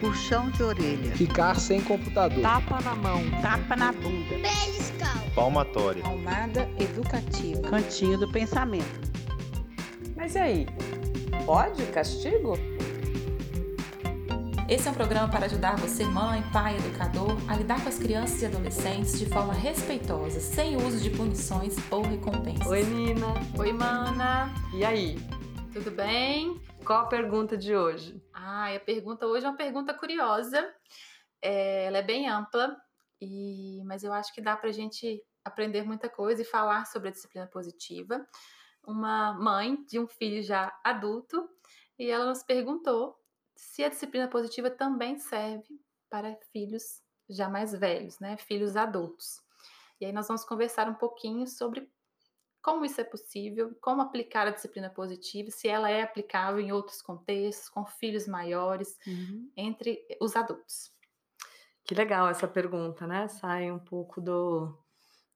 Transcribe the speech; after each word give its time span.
puxão 0.00 0.50
de 0.50 0.62
orelha, 0.62 1.12
Ficar 1.16 1.54
sem 1.58 1.80
computador. 1.80 2.40
Tapa 2.42 2.80
na 2.80 2.94
mão. 2.94 3.20
tapa 3.42 3.76
na 3.76 3.92
bunda, 3.92 4.34
Beliscão. 4.34 5.30
Palmatória. 5.34 6.02
Palmada 6.02 6.68
educativa. 6.78 7.68
cantinho 7.68 8.18
do 8.18 8.30
pensamento. 8.30 9.08
Mas 10.16 10.34
e 10.34 10.38
aí? 10.38 10.66
Pode 11.46 11.82
castigo? 11.86 12.58
Esse 14.68 14.86
é 14.86 14.90
um 14.90 14.94
programa 14.94 15.28
para 15.28 15.46
ajudar 15.46 15.76
você, 15.76 16.04
mãe, 16.04 16.42
pai, 16.52 16.76
educador, 16.76 17.38
a 17.48 17.56
lidar 17.56 17.80
com 17.82 17.88
as 17.88 17.98
crianças 17.98 18.42
e 18.42 18.46
adolescentes 18.46 19.18
de 19.18 19.24
forma 19.24 19.54
respeitosa, 19.54 20.40
sem 20.40 20.76
o 20.76 20.86
uso 20.86 21.00
de 21.00 21.08
punições 21.08 21.74
ou 21.90 22.02
recompensas. 22.02 22.66
Oi, 22.66 22.82
Nina. 22.82 23.32
Oi, 23.58 23.72
Mana, 23.72 24.52
E 24.74 24.84
aí? 24.84 25.18
tudo 25.72 25.90
bem? 25.90 26.60
Qual 26.84 27.00
a 27.00 27.06
pergunta 27.06 27.56
de 27.56 27.74
hoje? 27.74 28.20
Ah, 28.40 28.72
a 28.72 28.78
pergunta 28.78 29.26
hoje 29.26 29.44
é 29.44 29.48
uma 29.48 29.56
pergunta 29.56 29.92
curiosa. 29.92 30.72
É, 31.42 31.86
ela 31.86 31.98
é 31.98 32.02
bem 32.02 32.28
ampla, 32.28 32.76
e, 33.20 33.82
mas 33.84 34.04
eu 34.04 34.12
acho 34.12 34.32
que 34.32 34.40
dá 34.40 34.56
para 34.56 34.68
a 34.70 34.72
gente 34.72 35.20
aprender 35.44 35.82
muita 35.82 36.08
coisa 36.08 36.42
e 36.42 36.44
falar 36.44 36.86
sobre 36.86 37.08
a 37.08 37.10
disciplina 37.10 37.48
positiva. 37.48 38.24
Uma 38.86 39.32
mãe 39.32 39.84
de 39.86 39.98
um 39.98 40.06
filho 40.06 40.40
já 40.40 40.72
adulto, 40.84 41.48
e 41.98 42.08
ela 42.08 42.26
nos 42.26 42.44
perguntou 42.44 43.18
se 43.56 43.82
a 43.82 43.88
disciplina 43.88 44.28
positiva 44.28 44.70
também 44.70 45.18
serve 45.18 45.80
para 46.08 46.38
filhos 46.52 47.02
já 47.28 47.48
mais 47.48 47.72
velhos, 47.72 48.20
né? 48.20 48.36
Filhos 48.36 48.76
adultos. 48.76 49.42
E 50.00 50.06
aí 50.06 50.12
nós 50.12 50.28
vamos 50.28 50.44
conversar 50.44 50.88
um 50.88 50.94
pouquinho 50.94 51.44
sobre 51.48 51.90
como 52.68 52.84
isso 52.84 53.00
é 53.00 53.04
possível, 53.04 53.74
como 53.80 54.02
aplicar 54.02 54.46
a 54.46 54.50
disciplina 54.50 54.90
positiva, 54.90 55.50
se 55.50 55.66
ela 55.66 55.88
é 55.88 56.02
aplicável 56.02 56.60
em 56.60 56.70
outros 56.70 57.00
contextos, 57.00 57.70
com 57.70 57.86
filhos 57.86 58.28
maiores, 58.28 58.98
entre 59.56 60.06
os 60.20 60.36
adultos. 60.36 60.92
Que 61.82 61.94
legal 61.94 62.28
essa 62.28 62.46
pergunta, 62.46 63.06
né? 63.06 63.26
Sai 63.26 63.70
um 63.70 63.78
pouco 63.78 64.20
do, 64.20 64.78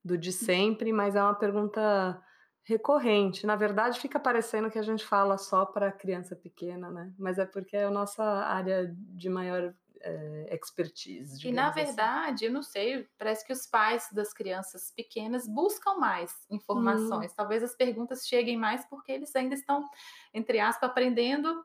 do 0.04 0.18
de 0.18 0.30
sempre, 0.30 0.92
mas 0.92 1.16
é 1.16 1.22
uma 1.22 1.34
pergunta 1.34 2.22
recorrente. 2.64 3.46
Na 3.46 3.56
verdade, 3.56 3.98
fica 3.98 4.20
parecendo 4.20 4.70
que 4.70 4.78
a 4.78 4.82
gente 4.82 5.02
fala 5.02 5.38
só 5.38 5.64
para 5.64 5.90
criança 5.90 6.36
pequena, 6.36 6.90
né? 6.90 7.14
Mas 7.18 7.38
é 7.38 7.46
porque 7.46 7.78
é 7.78 7.84
a 7.84 7.90
nossa 7.90 8.22
área 8.22 8.94
de 8.94 9.30
maior 9.30 9.74
é, 10.02 10.54
expertise. 10.54 11.46
E 11.46 11.52
na 11.52 11.68
assim. 11.68 11.84
verdade, 11.84 12.44
eu 12.44 12.52
não 12.52 12.62
sei, 12.62 13.08
parece 13.18 13.46
que 13.46 13.52
os 13.52 13.66
pais 13.66 14.08
das 14.12 14.32
crianças 14.32 14.92
pequenas 14.94 15.48
buscam 15.48 15.94
mais 15.94 16.32
informações. 16.50 17.34
Talvez 17.34 17.62
as 17.62 17.74
perguntas 17.74 18.26
cheguem 18.26 18.56
mais 18.56 18.84
porque 18.86 19.12
eles 19.12 19.34
ainda 19.34 19.54
estão, 19.54 19.88
entre 20.34 20.60
aspas, 20.60 20.90
aprendendo 20.90 21.64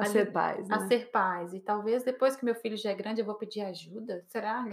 a 0.00 0.06
ser 0.06 0.32
pais, 0.32 0.68
né? 0.68 0.76
a 0.76 0.80
ser 0.86 1.10
pais. 1.10 1.52
E 1.54 1.60
talvez 1.60 2.02
depois 2.02 2.36
que 2.36 2.44
meu 2.44 2.54
filho 2.54 2.76
já 2.76 2.90
é 2.90 2.94
grande, 2.94 3.20
eu 3.20 3.24
vou 3.26 3.34
pedir 3.34 3.60
ajuda. 3.62 4.24
Será? 4.28 4.64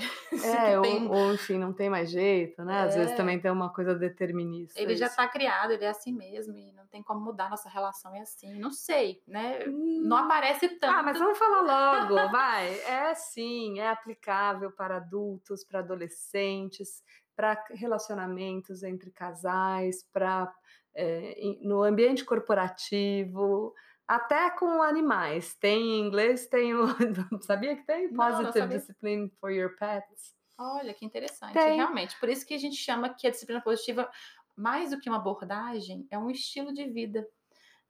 É, 0.43 0.79
ou, 0.79 1.11
ou, 1.11 1.33
enfim, 1.33 1.57
não 1.57 1.73
tem 1.73 1.89
mais 1.89 2.09
jeito, 2.09 2.63
né? 2.63 2.81
Às 2.83 2.95
É. 2.95 2.99
vezes 2.99 3.15
também 3.15 3.39
tem 3.39 3.51
uma 3.51 3.71
coisa 3.73 3.95
determinista. 3.95 4.79
Ele 4.79 4.95
já 4.95 5.05
isso. 5.07 5.13
está 5.13 5.27
criado, 5.27 5.71
ele 5.71 5.85
é 5.85 5.89
assim 5.89 6.13
mesmo, 6.13 6.57
e 6.57 6.71
não 6.73 6.85
tem 6.87 7.01
como 7.03 7.19
mudar 7.19 7.49
nossa 7.49 7.69
relação, 7.69 8.13
é 8.15 8.21
assim. 8.21 8.59
Não 8.59 8.71
sei, 8.71 9.21
né? 9.27 9.59
Hum. 9.67 10.01
Não 10.03 10.17
aparece 10.17 10.69
tanto. 10.69 10.93
Ah, 10.95 11.03
mas 11.03 11.17
vamos 11.17 11.37
falar 11.37 11.61
logo, 11.61 12.31
vai. 12.31 12.69
É 12.81 13.13
sim, 13.15 13.79
é 13.79 13.89
aplicável 13.89 14.71
para 14.71 14.97
adultos, 14.97 15.63
para 15.63 15.79
adolescentes, 15.79 17.03
para 17.35 17.63
relacionamentos 17.71 18.83
entre 18.83 19.11
casais, 19.11 20.03
para 20.11 20.51
é, 20.99 21.33
em- 21.39 21.59
no 21.61 21.83
ambiente 21.83 22.25
corporativo, 22.25 23.73
até 24.07 24.49
com 24.51 24.81
animais. 24.81 25.55
Tem 25.55 25.81
em 25.81 25.99
inglês, 26.07 26.47
tem 26.47 26.73
o. 26.75 26.85
Sabia 27.43 27.75
que 27.75 27.85
tem? 27.85 28.11
Não, 28.11 28.29
não 28.29 28.43
Positive 28.45 28.59
sabia. 28.59 28.77
Discipline 28.79 29.29
for 29.39 29.51
Your 29.51 29.75
Pets. 29.77 30.35
Olha, 30.59 30.93
que 30.93 31.05
interessante, 31.05 31.53
Tem. 31.53 31.75
realmente. 31.75 32.19
Por 32.19 32.29
isso 32.29 32.45
que 32.45 32.53
a 32.53 32.57
gente 32.57 32.75
chama 32.75 33.13
que 33.13 33.27
a 33.27 33.29
disciplina 33.29 33.61
positiva, 33.61 34.09
mais 34.55 34.89
do 34.89 34.99
que 34.99 35.07
uma 35.07 35.17
abordagem, 35.19 36.07
é 36.09 36.17
um 36.17 36.31
estilo 36.31 36.73
de 36.73 36.85
vida. 36.89 37.27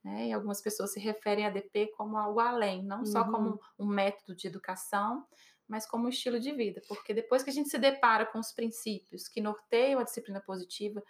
Né? 0.03 0.27
E 0.27 0.33
algumas 0.33 0.61
pessoas 0.61 0.91
se 0.93 0.99
referem 0.99 1.45
a 1.45 1.49
DP 1.49 1.87
como 1.95 2.17
algo 2.17 2.39
além, 2.41 2.83
não 2.83 3.05
só 3.05 3.23
Uhum. 3.23 3.31
como 3.31 3.59
um 3.79 3.85
método 3.85 4.35
de 4.35 4.47
educação, 4.47 5.25
mas 5.67 5.85
como 5.85 6.05
um 6.05 6.09
estilo 6.09 6.39
de 6.39 6.51
vida. 6.51 6.81
Porque 6.89 7.13
depois 7.13 7.41
que 7.43 7.49
a 7.49 7.53
gente 7.53 7.69
se 7.69 7.77
depara 7.79 8.25
com 8.25 8.39
os 8.39 8.51
princípios 8.51 9.27
que 9.29 9.41
norteiam 9.41 9.99
a 9.99 10.03
disciplina 10.03 10.41
positiva, 10.41 11.01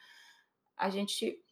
a 0.78 0.90
gente 0.92 1.44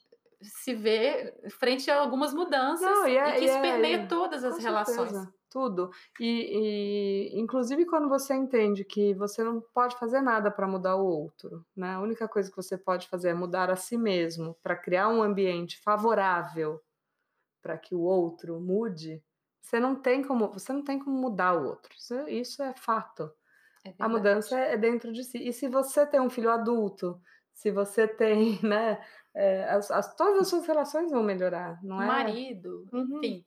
se 0.41 0.73
vê 0.73 1.33
frente 1.59 1.89
a 1.89 1.99
algumas 1.99 2.33
mudanças 2.33 2.81
Não, 2.81 3.07
e 3.07 3.17
é- 3.17 3.29
e 3.35 3.39
que 3.39 3.45
isso 3.45 3.57
é- 3.57 3.61
permeia 3.61 4.07
todas 4.07 4.43
as 4.43 4.57
relações. 4.57 5.11
certeza, 5.11 5.33
tudo. 5.49 5.89
E, 6.19 7.31
e, 7.35 7.39
inclusive 7.39 7.85
quando 7.85 8.09
você 8.09 8.33
entende 8.35 8.83
que 8.83 9.13
você 9.13 9.43
não 9.43 9.61
pode 9.73 9.95
fazer 9.97 10.21
nada 10.21 10.51
para 10.51 10.67
mudar 10.67 10.95
o 10.97 11.05
outro, 11.05 11.65
né? 11.75 11.93
A 11.95 11.99
única 12.01 12.27
coisa 12.27 12.49
que 12.49 12.55
você 12.57 12.77
pode 12.77 13.07
fazer 13.07 13.29
é 13.29 13.33
mudar 13.33 13.69
a 13.71 13.75
si 13.75 13.97
mesmo 13.97 14.57
para 14.61 14.75
criar 14.75 15.07
um 15.09 15.21
ambiente 15.23 15.79
favorável 15.81 16.81
para 17.61 17.77
que 17.77 17.95
o 17.95 18.01
outro 18.01 18.59
mude. 18.59 19.23
Você 19.61 19.79
não 19.79 19.95
tem 19.95 20.23
como, 20.23 20.51
você 20.51 20.71
não 20.71 20.83
tem 20.83 20.99
como 20.99 21.17
mudar 21.17 21.53
o 21.55 21.65
outro. 21.65 21.91
Isso, 21.97 22.15
isso 22.29 22.63
é 22.63 22.73
fato. 22.75 23.31
É 23.85 23.93
A 23.99 24.09
mudança 24.09 24.57
é 24.59 24.77
dentro 24.77 25.11
de 25.13 25.23
si. 25.23 25.37
E 25.47 25.53
se 25.53 25.67
você 25.67 26.05
tem 26.05 26.19
um 26.19 26.29
filho 26.29 26.51
adulto, 26.51 27.19
se 27.55 27.71
você 27.71 28.07
tem, 28.07 28.59
né, 28.63 29.03
é, 29.33 29.65
as, 29.71 29.89
as- 29.91 30.15
todas 30.15 30.41
as 30.41 30.47
suas 30.49 30.67
relações 30.67 31.11
vão 31.11 31.23
melhorar, 31.23 31.83
não 31.83 32.01
é? 32.01 32.05
marido, 32.05 32.87
Uhum. 32.93 33.17
enfim. 33.17 33.45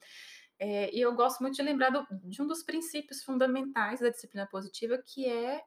É, 0.58 0.94
e 0.94 1.00
eu 1.00 1.14
gosto 1.14 1.41
muito 1.42 1.56
de 1.56 1.62
lembrar 1.62 1.91
do- 1.91 2.06
de 2.24 2.42
um 2.42 2.47
dos 2.47 2.62
princípios 2.64 3.22
fundamentais 3.22 4.00
da 4.00 4.10
disciplina 4.10 4.47
positiva, 4.47 4.98
que 5.04 5.26
é 5.28 5.62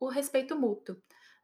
o 0.00 0.08
respeito 0.08 0.58
mútuo, 0.58 0.96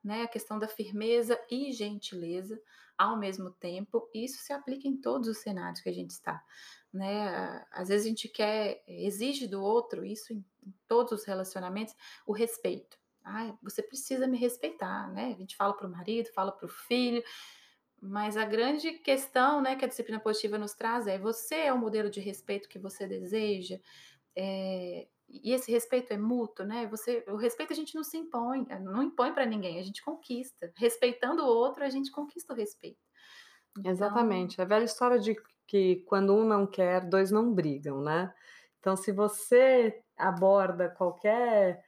né? 0.02 0.22
A 0.22 0.28
questão 0.28 0.58
da 0.58 0.68
firmeza 0.68 1.40
e 1.50 1.72
gentileza 1.72 2.60
ao 2.98 3.18
mesmo 3.18 3.50
tempo. 3.52 4.08
E 4.14 4.24
isso 4.24 4.38
se 4.42 4.52
aplica 4.52 4.88
em 4.88 4.96
todos 5.00 5.28
os 5.28 5.38
cenários 5.38 5.80
que 5.80 5.88
a 5.88 5.92
gente 5.92 6.10
está, 6.10 6.44
né? 6.92 7.64
Às 7.72 7.88
vezes 7.88 8.06
a 8.06 8.08
gente 8.10 8.28
quer, 8.28 8.82
exige 8.86 9.46
do 9.48 9.62
outro, 9.62 10.04
isso 10.04 10.32
em, 10.32 10.44
em 10.66 10.74
todos 10.88 11.12
os 11.12 11.24
relacionamentos, 11.24 11.94
o 12.26 12.32
respeito. 12.32 12.98
Você 13.62 13.82
precisa 13.82 14.26
me 14.26 14.36
respeitar, 14.36 15.10
né? 15.12 15.32
A 15.34 15.38
gente 15.38 15.56
fala 15.56 15.74
para 15.74 15.86
o 15.86 15.90
marido, 15.90 16.32
fala 16.32 16.52
para 16.52 16.66
o 16.66 16.68
filho, 16.68 17.22
mas 18.00 18.36
a 18.36 18.44
grande 18.44 18.92
questão 18.92 19.62
né, 19.62 19.76
que 19.76 19.84
a 19.84 19.88
disciplina 19.88 20.20
positiva 20.20 20.58
nos 20.58 20.74
traz 20.74 21.06
é: 21.06 21.18
você 21.18 21.54
é 21.56 21.72
o 21.72 21.78
modelo 21.78 22.10
de 22.10 22.20
respeito 22.20 22.68
que 22.68 22.78
você 22.78 23.06
deseja, 23.06 23.78
é, 24.36 25.08
e 25.28 25.52
esse 25.52 25.70
respeito 25.70 26.12
é 26.12 26.18
mútuo, 26.18 26.66
né? 26.66 26.86
Você, 26.86 27.24
o 27.28 27.36
respeito 27.36 27.72
a 27.72 27.76
gente 27.76 27.94
não 27.94 28.04
se 28.04 28.16
impõe, 28.16 28.66
não 28.82 29.02
impõe 29.02 29.32
para 29.32 29.46
ninguém, 29.46 29.78
a 29.78 29.82
gente 29.82 30.02
conquista. 30.02 30.72
Respeitando 30.76 31.42
o 31.42 31.46
outro, 31.46 31.82
a 31.82 31.88
gente 31.88 32.10
conquista 32.10 32.52
o 32.52 32.56
respeito. 32.56 32.98
Então, 33.78 33.90
Exatamente. 33.90 34.60
A 34.60 34.64
velha 34.64 34.84
história 34.84 35.18
de 35.18 35.34
que 35.66 36.04
quando 36.06 36.34
um 36.34 36.44
não 36.44 36.66
quer, 36.66 37.08
dois 37.08 37.30
não 37.30 37.52
brigam, 37.52 38.02
né? 38.02 38.32
Então, 38.78 38.96
se 38.96 39.10
você 39.12 40.02
aborda 40.16 40.90
qualquer 40.90 41.82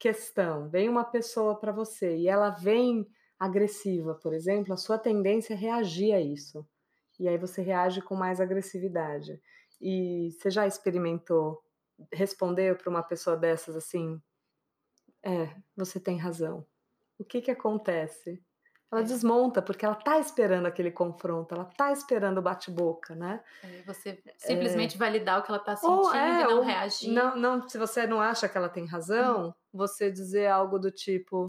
questão, 0.00 0.68
vem 0.70 0.88
uma 0.88 1.04
pessoa 1.04 1.60
para 1.60 1.70
você 1.72 2.16
e 2.16 2.26
ela 2.26 2.50
vem 2.50 3.06
agressiva, 3.38 4.14
por 4.14 4.34
exemplo, 4.34 4.72
a 4.72 4.76
sua 4.78 4.98
tendência 4.98 5.54
é 5.54 5.56
reagir 5.56 6.14
a 6.14 6.20
isso. 6.20 6.66
E 7.18 7.28
aí 7.28 7.38
você 7.38 7.62
reage 7.62 8.02
com 8.02 8.16
mais 8.16 8.40
agressividade. 8.40 9.40
E 9.80 10.30
você 10.32 10.50
já 10.50 10.66
experimentou 10.66 11.62
responder 12.12 12.78
para 12.78 12.90
uma 12.90 13.02
pessoa 13.02 13.36
dessas 13.36 13.76
assim? 13.76 14.20
É, 15.22 15.54
você 15.76 16.00
tem 16.00 16.18
razão. 16.18 16.66
O 17.18 17.24
que 17.24 17.42
que 17.42 17.50
acontece? 17.50 18.42
Ela 18.92 19.02
É. 19.02 19.04
desmonta 19.04 19.62
porque 19.62 19.84
ela 19.86 19.94
tá 19.94 20.18
esperando 20.18 20.66
aquele 20.66 20.90
confronto, 20.90 21.54
ela 21.54 21.64
tá 21.64 21.92
esperando 21.92 22.38
o 22.38 22.42
bate-boca, 22.42 23.14
né? 23.14 23.42
é, 23.62 23.82
você 23.82 24.22
simplesmente 24.38 24.96
validar 24.98 25.38
o 25.40 25.42
que 25.42 25.50
ela 25.50 25.58
está 25.58 25.76
sentindo 25.76 26.02
Ou 26.02 26.12
é, 26.14 26.42
e 26.42 26.44
não 26.46 26.62
reagir. 26.62 27.24
Não, 27.24 27.36
não, 27.36 27.68
se 27.68 27.78
você 27.78 28.06
não 28.06 28.20
acha 28.20 28.48
que 28.48 28.56
ela 28.58 28.68
tem 28.68 28.86
razão, 28.86 29.54
você 29.72 30.10
dizer 30.10 30.46
algo 30.48 30.78
do 30.78 30.90
tipo: 30.90 31.46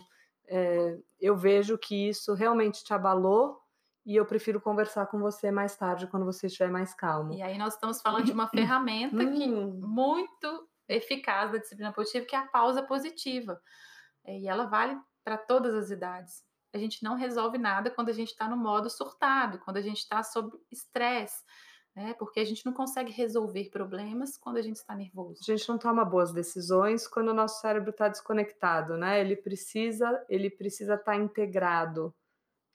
é, 0.48 0.98
eu 1.19 1.36
vejo 1.36 1.77
que 1.77 2.07
isso 2.10 2.33
realmente 2.33 2.83
te 2.83 2.94
abalou 2.94 3.62
e 4.06 4.16
eu 4.16 4.25
prefiro 4.25 4.62
conversar 4.62 5.07
com 5.07 5.19
você 5.19 5.51
mais 5.51 5.75
tarde 5.75 6.07
quando 6.07 6.25
você 6.25 6.48
estiver 6.48 6.71
mais 6.71 6.94
calmo. 6.94 7.38
E 7.38 7.42
aí 7.42 7.57
nós 7.57 7.74
estamos 7.75 8.01
falando 8.01 8.25
de 8.25 8.31
uma 8.33 8.48
ferramenta 8.54 9.25
que 9.25 9.54
Hum, 9.54 9.81
muito 9.81 10.69
eficaz 10.88 11.51
da 11.51 11.57
disciplina 11.57 11.94
positiva, 11.94 12.25
que 12.25 12.36
é 12.36 12.39
a 12.39 12.48
pausa 12.48 12.83
positiva. 12.83 13.62
É, 14.25 14.39
E 14.39 14.48
ela 14.48 14.66
vale 14.68 15.00
para 15.24 15.38
todas 15.38 15.74
as 15.75 15.92
idades. 15.92 16.44
A 16.73 16.77
gente 16.77 17.03
não 17.03 17.15
resolve 17.15 17.57
nada 17.57 17.91
quando 17.91 18.09
a 18.09 18.13
gente 18.13 18.29
está 18.29 18.47
no 18.47 18.57
modo 18.57 18.89
surtado, 18.89 19.59
quando 19.59 19.77
a 19.77 19.81
gente 19.81 19.97
está 19.97 20.23
sob 20.23 20.57
estresse, 20.71 21.44
né? 21.95 22.13
Porque 22.18 22.39
a 22.39 22.45
gente 22.45 22.65
não 22.65 22.73
consegue 22.73 23.12
resolver 23.12 23.69
problemas 23.69 24.38
quando 24.38 24.57
a 24.57 24.62
gente 24.62 24.77
está 24.77 24.95
nervoso. 24.95 25.39
a 25.41 25.51
gente 25.51 25.68
não 25.68 25.77
toma 25.77 26.06
boas 26.06 26.31
decisões 26.31 27.07
quando 27.07 27.29
o 27.29 27.33
nosso 27.33 27.59
cérebro 27.59 27.89
está 27.89 28.07
desconectado, 28.07 28.97
né? 28.97 29.19
Ele 29.19 29.35
precisa, 29.35 30.23
ele 30.29 30.50
precisa 30.50 30.95
estar 30.95 31.15
integrado. 31.15 32.13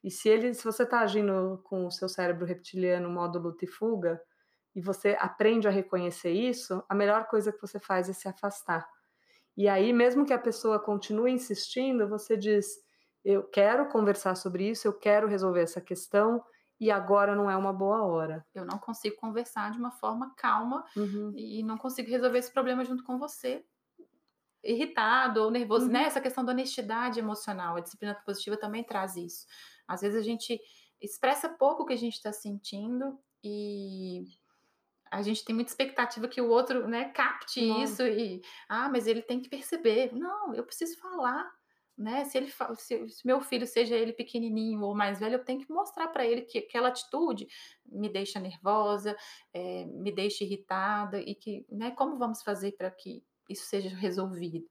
E 0.05 0.11
se 0.11 0.29
ele, 0.29 0.55
se 0.55 0.65
você 0.65 0.83
está 0.83 1.01
agindo 1.01 1.61
com 1.65 1.87
o 1.87 1.91
seu 1.91 2.09
cérebro 2.09 2.45
reptiliano, 2.45 3.11
modo 3.11 3.39
luta 3.39 3.65
e 3.65 3.69
fuga, 3.69 4.23
e 4.75 4.81
você 4.81 5.17
aprende 5.19 5.67
a 5.67 5.71
reconhecer 5.71 6.31
isso, 6.31 6.85
a 6.89 6.95
melhor 6.95 7.27
coisa 7.27 7.51
que 7.51 7.61
você 7.61 7.81
faz 7.81 8.11
é 8.11 8.13
se 8.13 8.29
afastar. 8.29 8.87
E 9.57 9.69
aí, 9.69 9.91
mesmo 9.91 10.27
que 10.27 10.35
a 10.35 10.39
pessoa 10.39 10.79
continue 10.79 11.33
insistindo, 11.33 12.07
você 12.07 12.37
diz: 12.37 12.77
eu 13.27 13.45
quero 13.49 13.89
conversar 13.91 14.37
sobre 14.37 14.69
isso, 14.71 14.89
eu 14.89 14.93
quero 14.99 15.29
resolver 15.29 15.63
essa 15.63 15.81
questão 15.81 16.43
e 16.81 16.91
agora 16.91 17.35
não 17.37 17.51
é 17.51 17.57
uma 17.57 17.73
boa 17.73 18.05
hora. 18.05 18.47
Eu 18.55 18.65
não 18.67 18.79
consigo 18.79 19.17
conversar 19.17 19.71
de 19.73 19.79
uma 19.79 19.93
forma 19.93 20.35
calma 20.37 20.85
Uhum. 20.97 21.37
e 21.37 21.63
não 21.65 21.79
consigo 21.79 22.11
resolver 22.11 22.39
esse 22.39 22.53
problema 22.53 22.85
junto 22.85 23.05
com 23.05 23.19
você. 23.19 23.65
Irritado 24.65 25.43
ou 25.45 25.51
nervoso, 25.51 25.87
Uhum. 25.87 25.93
né? 25.93 26.05
Essa 26.05 26.21
questão 26.21 26.45
da 26.45 26.53
honestidade 26.53 27.21
emocional, 27.21 27.77
a 27.77 27.81
disciplina 27.81 28.15
positiva 28.25 28.57
também 28.57 28.83
traz 28.85 29.17
isso. 29.17 29.47
Às 29.87 30.01
vezes 30.01 30.19
a 30.21 30.25
gente 30.25 30.61
expressa 31.01 31.49
pouco 31.49 31.83
o 31.85 31.87
que 31.87 31.93
a 31.93 31.97
gente 31.99 32.15
está 32.15 32.33
sentindo 32.33 33.19
e 33.45 34.25
a 35.11 35.23
gente 35.23 35.45
tem 35.45 35.55
muita 35.55 35.71
expectativa 35.71 36.29
que 36.29 36.41
o 36.41 36.49
outro, 36.51 36.89
né, 36.89 37.11
capte 37.11 37.61
Nossa. 37.61 37.93
isso 37.93 38.03
e 38.07 38.43
ah, 38.69 38.89
mas 38.91 39.07
ele 39.07 39.23
tem 39.23 39.41
que 39.41 39.49
perceber. 39.51 40.13
Não, 40.15 40.55
eu 40.55 40.65
preciso 40.65 40.99
falar, 41.01 41.51
né? 41.97 42.25
Se 42.25 42.37
ele 42.39 42.51
se, 42.77 43.09
se 43.09 43.27
meu 43.27 43.41
filho 43.41 43.67
seja 43.67 43.95
ele 43.97 44.13
pequenininho 44.13 44.83
ou 44.83 44.95
mais 44.95 45.19
velho, 45.21 45.35
eu 45.37 45.45
tenho 45.45 45.61
que 45.65 45.73
mostrar 45.73 46.09
para 46.09 46.27
ele 46.27 46.43
que 46.43 46.59
aquela 46.59 46.89
atitude 46.89 47.47
me 47.87 48.09
deixa 48.09 48.39
nervosa, 48.41 49.17
eh, 49.55 49.85
me 49.87 50.13
deixa 50.13 50.45
irritada 50.45 51.21
e 51.21 51.35
que, 51.35 51.67
né, 51.71 51.91
como 51.93 52.19
vamos 52.19 52.43
fazer 52.43 52.73
para 52.73 52.91
que 52.91 53.25
isso 53.49 53.65
seja 53.67 53.89
resolvido? 53.97 54.69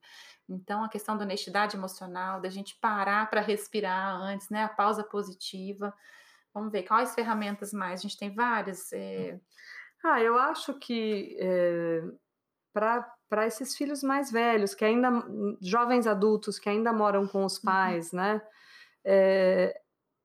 Então, 0.48 0.84
a 0.84 0.88
questão 0.88 1.16
da 1.16 1.24
honestidade 1.24 1.76
emocional, 1.76 2.40
da 2.40 2.48
gente 2.50 2.78
parar 2.80 3.28
para 3.30 3.40
respirar 3.40 4.14
antes, 4.20 4.48
né? 4.50 4.64
A 4.64 4.68
pausa 4.68 5.02
positiva. 5.04 5.92
Vamos 6.54 6.72
ver 6.72 6.84
quais 6.84 7.14
ferramentas 7.14 7.72
mais. 7.72 8.00
A 8.00 8.02
gente 8.02 8.18
tem 8.18 8.34
várias. 8.34 8.92
eh, 8.92 9.40
Ah, 10.04 10.20
eu 10.22 10.38
acho 10.38 10.78
que 10.78 11.36
para 12.72 13.15
esses 13.46 13.76
filhos 13.76 14.02
mais 14.02 14.30
velhos, 14.30 14.74
que 14.74 14.84
ainda, 14.84 15.10
jovens 15.60 16.06
adultos 16.06 16.58
que 16.58 16.68
ainda 16.68 16.92
moram 16.92 17.26
com 17.26 17.44
os 17.44 17.58
pais, 17.58 18.12
né? 18.12 18.40
É, 19.04 19.80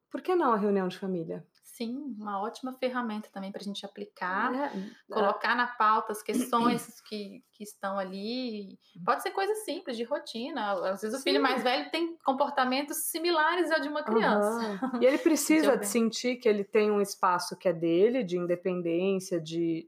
por 0.10 0.22
que 0.22 0.36
não 0.36 0.54
a 0.54 0.58
reunião 0.58 0.88
de 0.88 0.98
família? 0.98 1.46
Sim, 1.64 2.16
uma 2.20 2.40
ótima 2.40 2.74
ferramenta 2.74 3.30
também 3.32 3.52
para 3.52 3.62
a 3.62 3.64
gente 3.64 3.84
aplicar, 3.86 4.54
É, 4.54 4.72
colocar 5.12 5.56
na 5.56 5.66
pauta 5.66 6.12
as 6.12 6.22
questões 6.22 7.02
que, 7.08 7.44
que 7.52 7.64
estão 7.64 7.98
ali. 7.98 8.78
Pode 9.04 9.24
ser 9.24 9.32
coisa 9.32 9.56
simples, 9.56 9.98
de 9.98 10.04
rotina. 10.04 10.74
Às 10.92 11.02
vezes 11.02 11.20
o 11.20 11.24
filho 11.24 11.38
Sim. 11.38 11.42
mais 11.42 11.64
velho 11.64 11.90
tem 11.90 12.18
comportamentos 12.24 12.98
similares 13.06 13.72
ao 13.72 13.80
de 13.80 13.88
uma 13.88 14.04
criança. 14.04 14.60
Aham. 14.84 15.00
E 15.02 15.06
ele 15.06 15.18
precisa 15.20 15.76
de 15.76 15.88
sentir 15.88 16.36
que 16.36 16.48
ele 16.48 16.64
tem 16.64 16.92
um 16.92 17.02
espaço 17.02 17.58
que 17.58 17.68
é 17.68 17.74
dele, 17.74 18.24
de 18.24 18.38
independência, 18.38 19.40
de, 19.42 19.88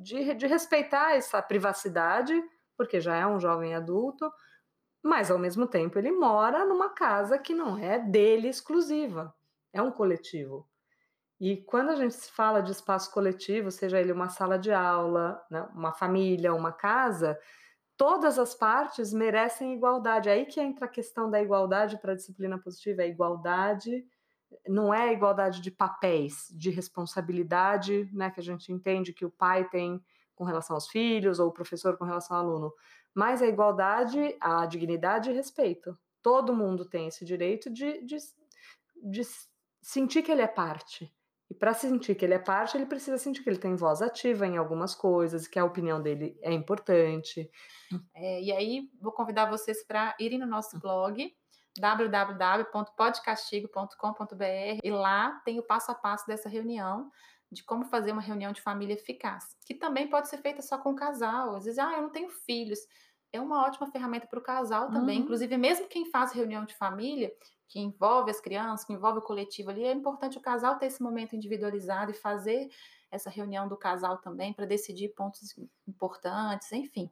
de, 0.00 0.34
de 0.34 0.46
respeitar 0.46 1.14
essa 1.14 1.40
privacidade, 1.42 2.32
porque 2.76 3.00
já 3.00 3.16
é 3.16 3.26
um 3.26 3.38
jovem 3.38 3.74
adulto, 3.74 4.30
mas 5.02 5.30
ao 5.30 5.38
mesmo 5.38 5.66
tempo 5.66 5.98
ele 5.98 6.10
mora 6.12 6.64
numa 6.64 6.90
casa 6.90 7.38
que 7.38 7.54
não 7.54 7.78
é 7.78 7.98
dele 7.98 8.48
exclusiva, 8.48 9.34
é 9.72 9.80
um 9.80 9.90
coletivo. 9.90 10.68
E 11.40 11.56
quando 11.56 11.90
a 11.90 11.96
gente 11.96 12.16
fala 12.32 12.60
de 12.60 12.72
espaço 12.72 13.10
coletivo, 13.10 13.70
seja 13.70 13.98
ele 13.98 14.12
uma 14.12 14.28
sala 14.28 14.58
de 14.58 14.72
aula, 14.72 15.42
né, 15.50 15.66
uma 15.74 15.92
família, 15.92 16.54
uma 16.54 16.70
casa, 16.70 17.38
todas 17.96 18.38
as 18.38 18.54
partes 18.54 19.12
merecem 19.12 19.74
igualdade. 19.74 20.28
Aí 20.28 20.44
que 20.44 20.60
entra 20.60 20.84
a 20.84 20.88
questão 20.88 21.30
da 21.30 21.40
igualdade 21.40 21.98
para 21.98 22.12
a 22.12 22.16
disciplina 22.16 22.58
positiva, 22.58 23.02
a 23.02 23.06
igualdade 23.06 24.04
não 24.66 24.92
é 24.92 25.08
a 25.08 25.12
igualdade 25.12 25.60
de 25.60 25.70
papéis, 25.70 26.48
de 26.50 26.70
responsabilidade, 26.70 28.08
né, 28.12 28.30
que 28.30 28.40
a 28.40 28.42
gente 28.42 28.72
entende 28.72 29.12
que 29.12 29.24
o 29.24 29.30
pai 29.30 29.68
tem 29.68 30.02
com 30.34 30.44
relação 30.44 30.74
aos 30.74 30.88
filhos 30.88 31.38
ou 31.38 31.48
o 31.48 31.52
professor 31.52 31.96
com 31.96 32.04
relação 32.04 32.36
ao 32.36 32.42
aluno, 32.42 32.74
mas 33.14 33.42
a 33.42 33.46
igualdade, 33.46 34.36
a 34.40 34.64
dignidade 34.66 35.30
e 35.30 35.34
respeito. 35.34 35.98
Todo 36.22 36.54
mundo 36.54 36.84
tem 36.84 37.08
esse 37.08 37.24
direito 37.24 37.68
de, 37.70 38.04
de, 38.04 38.16
de 39.02 39.22
sentir 39.82 40.22
que 40.22 40.32
ele 40.32 40.42
é 40.42 40.46
parte. 40.46 41.12
E 41.50 41.54
para 41.54 41.74
sentir 41.74 42.14
que 42.14 42.24
ele 42.24 42.34
é 42.34 42.38
parte, 42.38 42.76
ele 42.76 42.86
precisa 42.86 43.18
sentir 43.18 43.42
que 43.42 43.50
ele 43.50 43.58
tem 43.58 43.74
voz 43.74 44.00
ativa 44.00 44.46
em 44.46 44.56
algumas 44.56 44.94
coisas, 44.94 45.48
que 45.48 45.58
a 45.58 45.64
opinião 45.64 46.00
dele 46.00 46.38
é 46.42 46.52
importante. 46.52 47.50
É, 48.14 48.40
e 48.40 48.52
aí, 48.52 48.88
vou 49.00 49.10
convidar 49.10 49.50
vocês 49.50 49.84
para 49.84 50.14
irem 50.20 50.38
no 50.38 50.46
nosso 50.46 50.78
blog 50.78 51.34
www.podcastigo.com.br 51.78 54.78
e 54.82 54.90
lá 54.90 55.40
tem 55.44 55.58
o 55.58 55.62
passo 55.62 55.90
a 55.90 55.94
passo 55.94 56.26
dessa 56.26 56.48
reunião 56.48 57.10
de 57.50 57.64
como 57.64 57.84
fazer 57.84 58.12
uma 58.12 58.22
reunião 58.22 58.52
de 58.52 58.60
família 58.60 58.94
eficaz, 58.94 59.56
que 59.66 59.74
também 59.74 60.08
pode 60.08 60.28
ser 60.28 60.38
feita 60.38 60.62
só 60.62 60.78
com 60.78 60.92
o 60.92 60.96
casal. 60.96 61.56
Às 61.56 61.64
vezes, 61.64 61.78
ah, 61.78 61.92
eu 61.94 62.02
não 62.02 62.10
tenho 62.10 62.30
filhos. 62.30 62.78
É 63.32 63.40
uma 63.40 63.64
ótima 63.64 63.90
ferramenta 63.90 64.26
para 64.26 64.38
o 64.38 64.42
casal 64.42 64.90
também. 64.90 65.18
Uhum. 65.18 65.24
Inclusive, 65.24 65.56
mesmo 65.56 65.88
quem 65.88 66.10
faz 66.10 66.32
reunião 66.32 66.64
de 66.64 66.74
família, 66.74 67.32
que 67.68 67.80
envolve 67.80 68.30
as 68.30 68.40
crianças, 68.40 68.84
que 68.84 68.92
envolve 68.92 69.18
o 69.18 69.22
coletivo 69.22 69.70
ali, 69.70 69.84
é 69.84 69.92
importante 69.92 70.38
o 70.38 70.40
casal 70.40 70.78
ter 70.78 70.86
esse 70.86 71.02
momento 71.02 71.36
individualizado 71.36 72.10
e 72.10 72.14
fazer 72.14 72.68
essa 73.10 73.30
reunião 73.30 73.68
do 73.68 73.76
casal 73.76 74.18
também 74.18 74.52
para 74.52 74.66
decidir 74.66 75.10
pontos 75.10 75.54
importantes, 75.86 76.70
enfim. 76.72 77.10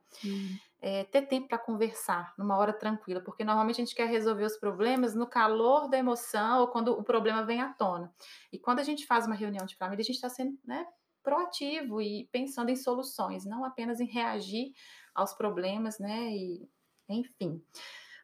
É, 0.80 1.02
ter 1.02 1.22
tempo 1.22 1.48
para 1.48 1.58
conversar 1.58 2.32
numa 2.38 2.56
hora 2.56 2.72
tranquila, 2.72 3.20
porque 3.20 3.42
normalmente 3.42 3.80
a 3.80 3.84
gente 3.84 3.96
quer 3.96 4.08
resolver 4.08 4.44
os 4.44 4.56
problemas 4.56 5.12
no 5.12 5.26
calor 5.26 5.88
da 5.88 5.98
emoção 5.98 6.60
ou 6.60 6.69
quando 6.69 6.92
o 6.92 7.02
problema 7.02 7.44
vem 7.44 7.60
à 7.60 7.72
tona. 7.72 8.14
E 8.52 8.60
quando 8.60 8.78
a 8.78 8.84
gente 8.84 9.04
faz 9.04 9.26
uma 9.26 9.34
reunião 9.34 9.66
de 9.66 9.75
família, 9.75 10.02
a 10.02 10.04
gente 10.04 10.14
está 10.14 10.28
sendo 10.28 10.56
né, 10.64 10.86
proativo 11.20 12.00
e 12.00 12.28
pensando 12.30 12.70
em 12.70 12.76
soluções, 12.76 13.44
não 13.44 13.64
apenas 13.64 13.98
em 13.98 14.06
reagir 14.06 14.72
aos 15.14 15.34
problemas, 15.34 15.98
né? 15.98 16.30
E, 16.30 16.69
enfim. 17.08 17.60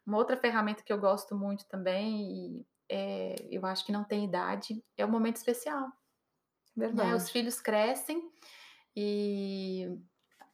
Uma 0.06 0.18
outra 0.18 0.36
ferramenta 0.36 0.82
que 0.82 0.92
eu 0.92 0.98
gosto 0.98 1.34
muito 1.34 1.66
também, 1.66 2.56
e 2.56 2.66
é, 2.88 3.34
eu 3.50 3.64
acho 3.66 3.84
que 3.84 3.92
não 3.92 4.04
tem 4.04 4.24
idade, 4.24 4.82
é 4.96 5.04
o 5.04 5.10
momento 5.10 5.36
especial. 5.36 5.88
Verdade. 6.76 7.10
Né? 7.10 7.14
Os 7.16 7.30
filhos 7.30 7.60
crescem 7.60 8.30
e 8.96 9.88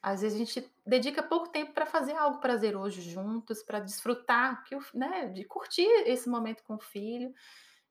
às 0.03 0.23
vezes 0.23 0.41
a 0.41 0.45
gente 0.45 0.73
dedica 0.91 1.23
pouco 1.23 1.49
tempo 1.49 1.73
para 1.73 1.87
fazer 1.87 2.17
algo 2.17 2.41
prazeroso 2.41 3.01
juntos, 3.01 3.63
para 3.63 3.79
desfrutar, 3.79 4.65
que 4.65 4.77
né, 4.93 5.29
de 5.29 5.45
curtir 5.45 5.87
esse 6.05 6.29
momento 6.29 6.65
com 6.65 6.75
o 6.75 6.81
filho. 6.81 7.33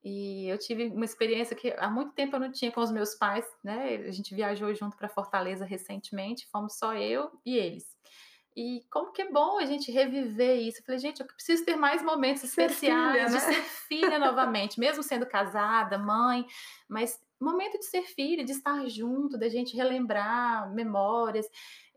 E 0.03 0.47
eu 0.47 0.57
tive 0.57 0.87
uma 0.87 1.05
experiência 1.05 1.55
que 1.55 1.73
há 1.77 1.89
muito 1.89 2.11
tempo 2.13 2.35
eu 2.35 2.39
não 2.39 2.51
tinha 2.51 2.71
com 2.71 2.81
os 2.81 2.91
meus 2.91 3.15
pais, 3.15 3.45
né? 3.63 3.95
A 4.07 4.11
gente 4.11 4.35
viajou 4.35 4.73
junto 4.73 4.97
para 4.97 5.09
Fortaleza 5.09 5.65
recentemente, 5.65 6.47
fomos 6.51 6.77
só 6.77 6.93
eu 6.93 7.31
e 7.45 7.57
eles. 7.57 7.85
E 8.55 8.81
como 8.91 9.13
que 9.13 9.21
é 9.21 9.31
bom 9.31 9.59
a 9.59 9.65
gente 9.65 9.91
reviver 9.91 10.57
isso. 10.57 10.79
Eu 10.79 10.85
falei, 10.85 10.99
gente, 10.99 11.21
eu 11.21 11.27
preciso 11.27 11.63
ter 11.63 11.77
mais 11.77 12.01
momentos 12.01 12.41
Ser 12.49 12.63
especiais 12.63 13.13
filha, 13.13 13.25
de 13.25 13.31
né? 13.33 13.39
ser 13.39 13.63
filha 13.87 14.19
novamente, 14.19 14.79
mesmo 14.79 15.03
sendo 15.03 15.25
casada, 15.25 15.97
mãe, 15.97 16.45
mas 16.89 17.17
momento 17.45 17.77
de 17.79 17.85
ser 17.85 18.03
filha, 18.03 18.43
de 18.43 18.51
estar 18.51 18.87
junto, 18.87 19.37
da 19.37 19.49
gente 19.49 19.75
relembrar 19.75 20.73
memórias, 20.73 21.47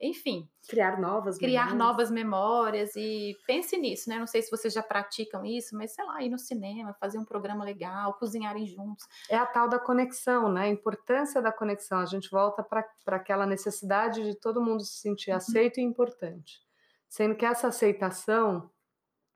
enfim, 0.01 0.49
Criar 0.69 1.01
novas 1.01 1.39
criar 1.39 1.67
memórias. 1.67 1.79
novas 1.79 2.11
memórias 2.11 2.97
e 2.97 3.37
pense 3.47 3.77
nisso, 3.77 4.09
né? 4.09 4.19
Não 4.19 4.27
sei 4.27 4.43
se 4.43 4.51
vocês 4.51 4.73
já 4.73 4.83
praticam 4.83 5.45
isso, 5.45 5.77
mas 5.77 5.93
sei 5.93 6.05
lá, 6.05 6.23
ir 6.23 6.29
no 6.29 6.39
cinema, 6.39 6.95
fazer 6.95 7.19
um 7.19 7.25
programa 7.25 7.65
legal, 7.65 8.15
cozinharem 8.15 8.67
juntos. 8.67 9.05
É 9.29 9.37
a 9.37 9.47
tal 9.47 9.69
da 9.69 9.79
conexão, 9.79 10.51
né? 10.53 10.63
A 10.63 10.69
importância 10.69 11.43
da 11.43 11.53
conexão. 11.53 11.99
A 11.99 12.07
gente 12.07 12.31
volta 12.31 12.63
para 12.63 12.87
aquela 13.17 13.47
necessidade 13.47 14.23
de 14.25 14.35
todo 14.39 14.63
mundo 14.63 14.85
se 14.85 15.01
sentir 15.01 15.31
aceito 15.33 15.79
e 15.79 15.83
importante. 15.83 16.61
Sendo 17.09 17.35
que 17.35 17.45
essa 17.45 17.69
aceitação 17.69 18.71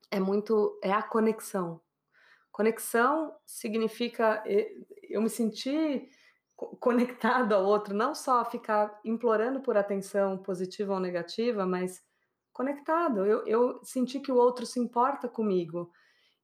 é 0.09 0.19
muito. 0.19 0.79
é 0.83 0.91
a 0.91 1.03
conexão. 1.03 1.81
Conexão 2.57 3.35
significa 3.45 4.43
eh, 4.47 4.71
eu 5.09 5.21
me 5.21 5.29
sentir 5.29 6.09
co- 6.55 6.75
conectado 6.77 7.53
ao 7.53 7.63
outro, 7.63 7.93
não 7.93 8.15
só 8.15 8.43
ficar 8.43 8.99
implorando 9.05 9.61
por 9.61 9.77
atenção 9.77 10.37
positiva 10.39 10.93
ou 10.93 10.99
negativa, 10.99 11.65
mas 11.67 12.01
conectado. 12.51 13.25
Eu, 13.25 13.45
eu 13.45 13.79
senti 13.83 14.19
que 14.19 14.31
o 14.31 14.35
outro 14.37 14.65
se 14.65 14.79
importa 14.79 15.29
comigo. 15.29 15.91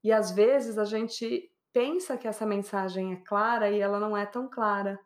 E 0.04 0.12
às 0.12 0.32
vezes 0.32 0.78
a 0.78 0.86
gente 0.86 1.52
pensa 1.74 2.18
que 2.18 2.28
essa 2.28 2.46
mensagem 2.46 3.14
é 3.14 3.18
clara 3.18 3.72
e 3.72 3.80
ela 3.80 4.00
não 4.00 4.16
é 4.16 4.26
tão 4.26 4.48
clara. 4.50 5.00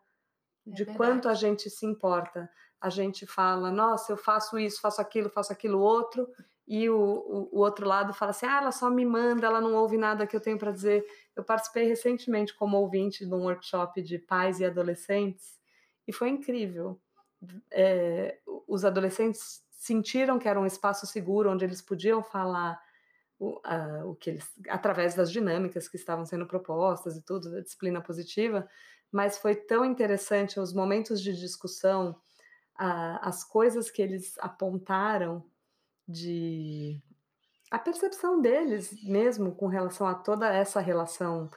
É 0.68 0.76
De 0.76 0.84
verdade. 0.84 0.96
quanto 0.96 1.28
a 1.28 1.34
gente 1.34 1.70
se 1.70 1.86
importa. 1.86 2.50
A 2.80 2.90
gente 2.90 3.26
fala, 3.26 3.72
nossa, 3.72 4.12
eu 4.12 4.16
faço 4.16 4.58
isso, 4.58 4.80
faço 4.80 5.00
aquilo, 5.00 5.30
faço 5.30 5.52
aquilo 5.52 5.80
outro, 5.80 6.28
e 6.68 6.90
o, 6.90 7.00
o, 7.00 7.48
o 7.50 7.60
outro 7.60 7.88
lado 7.88 8.12
fala 8.12 8.30
assim, 8.30 8.44
ah, 8.44 8.58
ela 8.58 8.70
só 8.70 8.90
me 8.90 9.06
manda, 9.06 9.46
ela 9.46 9.58
não 9.58 9.74
ouve 9.74 9.96
nada 9.96 10.26
que 10.26 10.36
eu 10.36 10.40
tenho 10.40 10.58
para 10.58 10.70
dizer. 10.70 11.02
Eu 11.34 11.42
participei 11.42 11.88
recentemente 11.88 12.54
como 12.54 12.76
ouvinte 12.76 13.24
de 13.24 13.34
um 13.34 13.44
workshop 13.44 14.02
de 14.02 14.18
pais 14.18 14.60
e 14.60 14.66
adolescentes, 14.66 15.58
e 16.06 16.12
foi 16.12 16.28
incrível. 16.28 17.00
É, 17.70 18.38
os 18.66 18.84
adolescentes 18.84 19.62
sentiram 19.70 20.38
que 20.38 20.46
era 20.46 20.60
um 20.60 20.66
espaço 20.66 21.06
seguro 21.06 21.50
onde 21.50 21.64
eles 21.64 21.80
podiam 21.80 22.22
falar 22.22 22.78
o, 23.38 23.58
a, 23.64 24.04
o 24.04 24.14
que 24.14 24.28
eles, 24.28 24.50
através 24.68 25.14
das 25.14 25.32
dinâmicas 25.32 25.88
que 25.88 25.96
estavam 25.96 26.26
sendo 26.26 26.46
propostas 26.46 27.16
e 27.16 27.24
tudo, 27.24 27.50
da 27.50 27.60
disciplina 27.60 28.02
positiva, 28.02 28.68
mas 29.10 29.38
foi 29.38 29.54
tão 29.54 29.86
interessante 29.86 30.60
os 30.60 30.74
momentos 30.74 31.22
de 31.22 31.32
discussão, 31.34 32.14
a, 32.76 33.26
as 33.26 33.42
coisas 33.42 33.90
que 33.90 34.02
eles 34.02 34.34
apontaram 34.38 35.42
de 36.08 37.02
a 37.70 37.78
percepção 37.78 38.40
deles 38.40 39.02
mesmo 39.04 39.54
com 39.54 39.66
relação 39.66 40.06
a 40.06 40.14
toda 40.14 40.48
essa 40.48 40.80
relação 40.80 41.50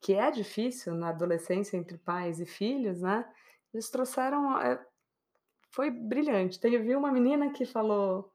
que 0.00 0.14
é 0.14 0.30
difícil 0.30 0.94
na 0.94 1.08
adolescência 1.08 1.76
entre 1.76 1.96
pais 1.96 2.40
e 2.40 2.44
filhos, 2.44 3.00
né? 3.00 3.24
Eles 3.72 3.88
trouxeram. 3.88 4.60
É, 4.60 4.84
foi 5.70 5.90
brilhante. 5.90 6.60
Teve 6.60 6.94
uma 6.94 7.10
menina 7.10 7.50
que 7.50 7.64
falou: 7.64 8.30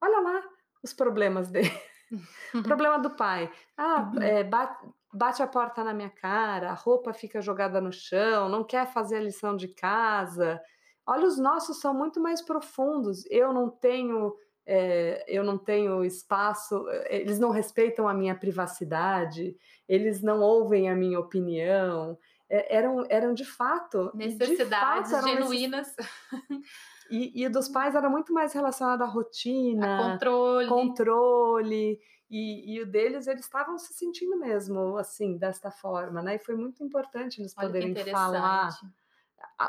Olha 0.00 0.20
lá 0.20 0.42
os 0.82 0.92
problemas 0.92 1.50
dele. 1.50 1.70
Problema 2.64 2.98
do 2.98 3.10
pai. 3.10 3.52
Ah, 3.76 4.10
é, 4.20 4.42
bate, 4.42 4.88
bate 5.12 5.42
a 5.42 5.46
porta 5.46 5.84
na 5.84 5.94
minha 5.94 6.10
cara, 6.10 6.70
a 6.70 6.74
roupa 6.74 7.12
fica 7.12 7.40
jogada 7.40 7.80
no 7.80 7.92
chão, 7.92 8.48
não 8.48 8.64
quer 8.64 8.86
fazer 8.92 9.18
a 9.18 9.22
lição 9.22 9.54
de 9.54 9.68
casa. 9.68 10.60
Olha, 11.06 11.26
os 11.26 11.38
nossos 11.38 11.80
são 11.80 11.94
muito 11.94 12.20
mais 12.20 12.42
profundos. 12.42 13.24
Eu 13.30 13.52
não 13.52 13.68
tenho 13.68 14.34
é, 14.66 15.24
eu 15.26 15.42
não 15.42 15.58
tenho 15.58 16.04
espaço, 16.04 16.86
eles 17.08 17.38
não 17.38 17.50
respeitam 17.50 18.06
a 18.06 18.14
minha 18.14 18.34
privacidade, 18.34 19.56
eles 19.88 20.22
não 20.22 20.40
ouvem 20.40 20.88
a 20.88 20.94
minha 20.94 21.18
opinião. 21.18 22.18
É, 22.48 22.76
eram, 22.76 23.04
eram 23.08 23.32
de 23.32 23.44
fato 23.44 24.10
necessidades 24.14 25.10
de 25.10 25.16
fato, 25.16 25.28
genuínas. 25.28 25.94
E, 27.12 27.42
e 27.42 27.48
dos 27.48 27.68
pais 27.68 27.96
era 27.96 28.08
muito 28.08 28.32
mais 28.32 28.52
relacionado 28.52 29.02
à 29.02 29.04
rotina, 29.04 29.96
a 29.96 30.12
controle. 30.12 30.68
controle 30.68 31.98
e, 32.30 32.76
e, 32.76 32.80
o 32.80 32.86
deles, 32.86 33.26
eles 33.26 33.42
estavam 33.42 33.76
se 33.76 33.92
sentindo 33.92 34.38
mesmo 34.38 34.96
assim, 34.96 35.36
desta 35.36 35.72
forma, 35.72 36.22
né? 36.22 36.36
E 36.36 36.38
foi 36.38 36.54
muito 36.54 36.84
importante 36.84 37.40
eles 37.40 37.52
Olha 37.58 37.66
poderem 37.66 37.92
falar 38.12 38.70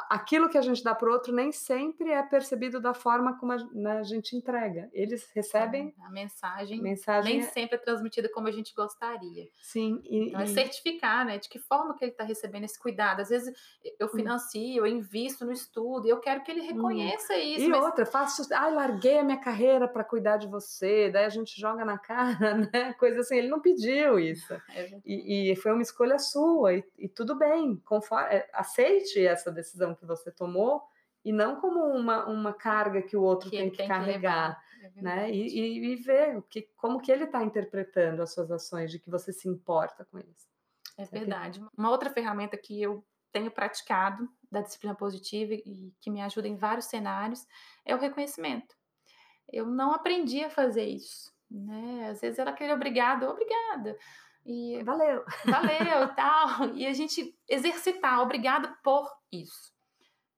aquilo 0.10 0.48
que 0.48 0.58
a 0.58 0.62
gente 0.62 0.82
dá 0.82 0.96
para 0.96 1.10
o 1.10 1.12
outro 1.12 1.34
nem 1.34 1.52
sempre 1.52 2.12
é 2.12 2.24
percebido 2.24 2.80
da 2.80 2.94
forma 2.94 3.38
como 3.38 3.52
a, 3.52 3.58
né, 3.74 4.00
a 4.00 4.04
gente 4.04 4.38
entrega. 4.38 4.90
Eles 4.94 5.30
recebem 5.36 5.94
a 6.02 6.10
mensagem, 6.10 6.82
mensagem 6.82 7.34
nem 7.34 7.44
é... 7.46 7.50
sempre 7.50 7.76
é 7.76 7.78
transmitida 7.78 8.30
como 8.30 8.48
a 8.48 8.52
gente 8.52 8.74
gostaria. 8.74 9.50
Sim, 9.62 10.02
e, 10.06 10.30
então, 10.30 10.40
é 10.40 10.46
certificar, 10.46 11.26
né, 11.26 11.38
de 11.38 11.50
que 11.50 11.60
forma 11.60 11.94
que 11.98 12.06
ele 12.06 12.12
está 12.12 12.24
recebendo 12.24 12.64
esse 12.64 12.80
cuidado. 12.80 13.20
Às 13.20 13.30
vezes 13.30 13.54
eu 14.00 14.08
hum. 14.08 14.12
financio, 14.12 14.86
eu 14.86 14.88
invisto 14.88 15.46
no 15.46 15.52
estudo, 15.52 16.08
e 16.08 16.10
eu 16.10 16.22
quero 16.22 16.42
que 16.42 16.52
ele 16.52 16.62
hum. 16.62 16.74
reconheça 16.74 17.34
hum. 17.34 17.38
isso. 17.38 17.66
E 17.66 17.68
mas... 17.68 17.84
outra, 17.84 18.06
faço, 18.06 18.48
ah, 18.54 18.70
larguei 18.70 19.20
a 19.20 19.24
minha 19.24 19.40
carreira 19.40 19.90
para 19.90 20.06
cuidar 20.06 20.38
de 20.38 20.48
você, 20.48 21.10
daí 21.12 21.26
a 21.26 21.30
gente 21.30 21.60
joga 21.60 21.84
na 21.84 21.98
cara, 21.98 22.56
né, 22.72 22.94
coisa 22.94 23.20
assim. 23.20 23.38
Ele 23.38 23.50
não 23.50 23.60
pediu 23.60 24.18
isso. 24.18 24.54
É 24.74 24.90
e, 25.06 25.52
e, 25.52 25.56
foi 25.58 25.74
uma 25.74 25.82
escolha 25.82 26.18
sua 26.18 26.76
e, 26.76 26.84
e 26.98 27.10
tudo 27.10 27.38
bem, 27.38 27.76
conforme, 27.84 28.30
é, 28.34 28.50
aceite 28.54 29.26
essa 29.26 29.52
decisão 29.52 29.81
decisão 29.82 29.96
que 29.96 30.06
você 30.06 30.32
tomou 30.32 30.84
e 31.24 31.32
não 31.32 31.60
como 31.60 31.80
uma, 31.86 32.26
uma 32.26 32.54
carga 32.54 33.02
que 33.02 33.18
o 33.18 33.22
outro 33.22 33.50
que 33.50 33.58
tem 33.58 33.70
que 33.70 33.78
tem 33.78 33.88
carregar, 33.88 34.60
que 34.80 35.00
é 35.00 35.02
né? 35.02 35.32
E, 35.32 35.48
e, 35.48 35.94
e, 35.94 35.96
ver 35.96 36.38
o 36.38 36.42
que, 36.42 36.64
como 36.76 37.00
que 37.00 37.12
ele 37.12 37.26
está 37.26 37.44
interpretando 37.44 38.22
as 38.22 38.34
suas 38.34 38.52
ações, 38.52 38.92
de 38.92 39.00
que 39.00 39.10
você 39.10 39.32
se 39.32 39.48
importa 39.48 40.06
com 40.06 40.18
eles. 40.18 40.50
É 40.98 41.06
verdade. 41.06 41.64
Uma 41.78 41.90
outra 41.90 42.10
ferramenta 42.10 42.58
que 42.58 42.82
eu 42.82 43.06
tenho 43.32 43.52
praticado 43.52 44.28
da 44.52 44.62
disciplina 44.62 44.96
positiva 44.96 45.54
e 45.54 45.94
que 46.02 46.10
me 46.10 46.22
ajuda 46.22 46.48
em 46.48 46.56
vários 46.56 46.86
cenários 46.86 47.46
é 47.86 47.96
o 47.96 48.00
reconhecimento. 48.00 48.76
Eu 49.52 49.68
não 49.68 49.94
aprendi 49.94 50.44
a 50.44 50.50
fazer 50.50 50.86
isso, 50.86 51.32
né? 51.50 52.10
Às 52.10 52.22
vezes 52.22 52.40
era 52.40 52.50
aquele 52.50 52.74
obrigado, 52.74 53.24
obrigada. 53.24 53.98
E 54.46 54.82
valeu, 54.84 55.24
valeu 55.46 56.04
e 56.06 56.16
tal. 56.16 56.76
E 56.76 56.88
a 56.88 56.94
gente 56.94 57.38
exercitar, 57.48 58.22
obrigado 58.22 58.76
por 58.84 59.08
isso. 59.32 59.74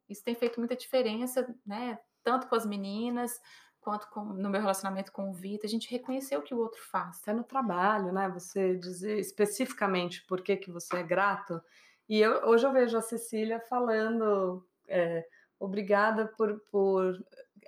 Isso 0.10 0.24
tem 0.24 0.36
feito 0.36 0.60
muita 0.60 0.76
diferença, 0.76 1.48
né? 1.66 1.98
Tanto 2.24 2.48
com 2.48 2.56
as 2.56 2.66
meninas, 2.66 3.40
quanto 3.84 4.10
com, 4.10 4.24
no 4.24 4.50
meu 4.50 4.62
relacionamento 4.62 5.12
com 5.12 5.30
o 5.30 5.34
Vitor, 5.34 5.66
a 5.66 5.70
gente 5.70 5.92
reconhecer 5.92 6.38
o 6.38 6.42
que 6.42 6.54
o 6.54 6.60
outro 6.60 6.82
faz. 6.90 7.22
É 7.28 7.34
no 7.34 7.44
trabalho, 7.44 8.12
né? 8.12 8.30
Você 8.30 8.76
dizer 8.76 9.20
especificamente 9.20 10.26
por 10.28 10.42
que, 10.42 10.58
que 10.58 10.72
você 10.72 10.98
é 10.98 11.04
grato. 11.04 11.62
E 12.08 12.20
eu, 12.20 12.46
hoje 12.46 12.66
eu 12.66 12.72
vejo 12.72 12.98
a 12.98 13.02
Cecília 13.02 13.60
falando, 13.60 14.66
é, 14.88 15.26
obrigada 15.60 16.28
por. 16.38 16.60
por 16.72 17.14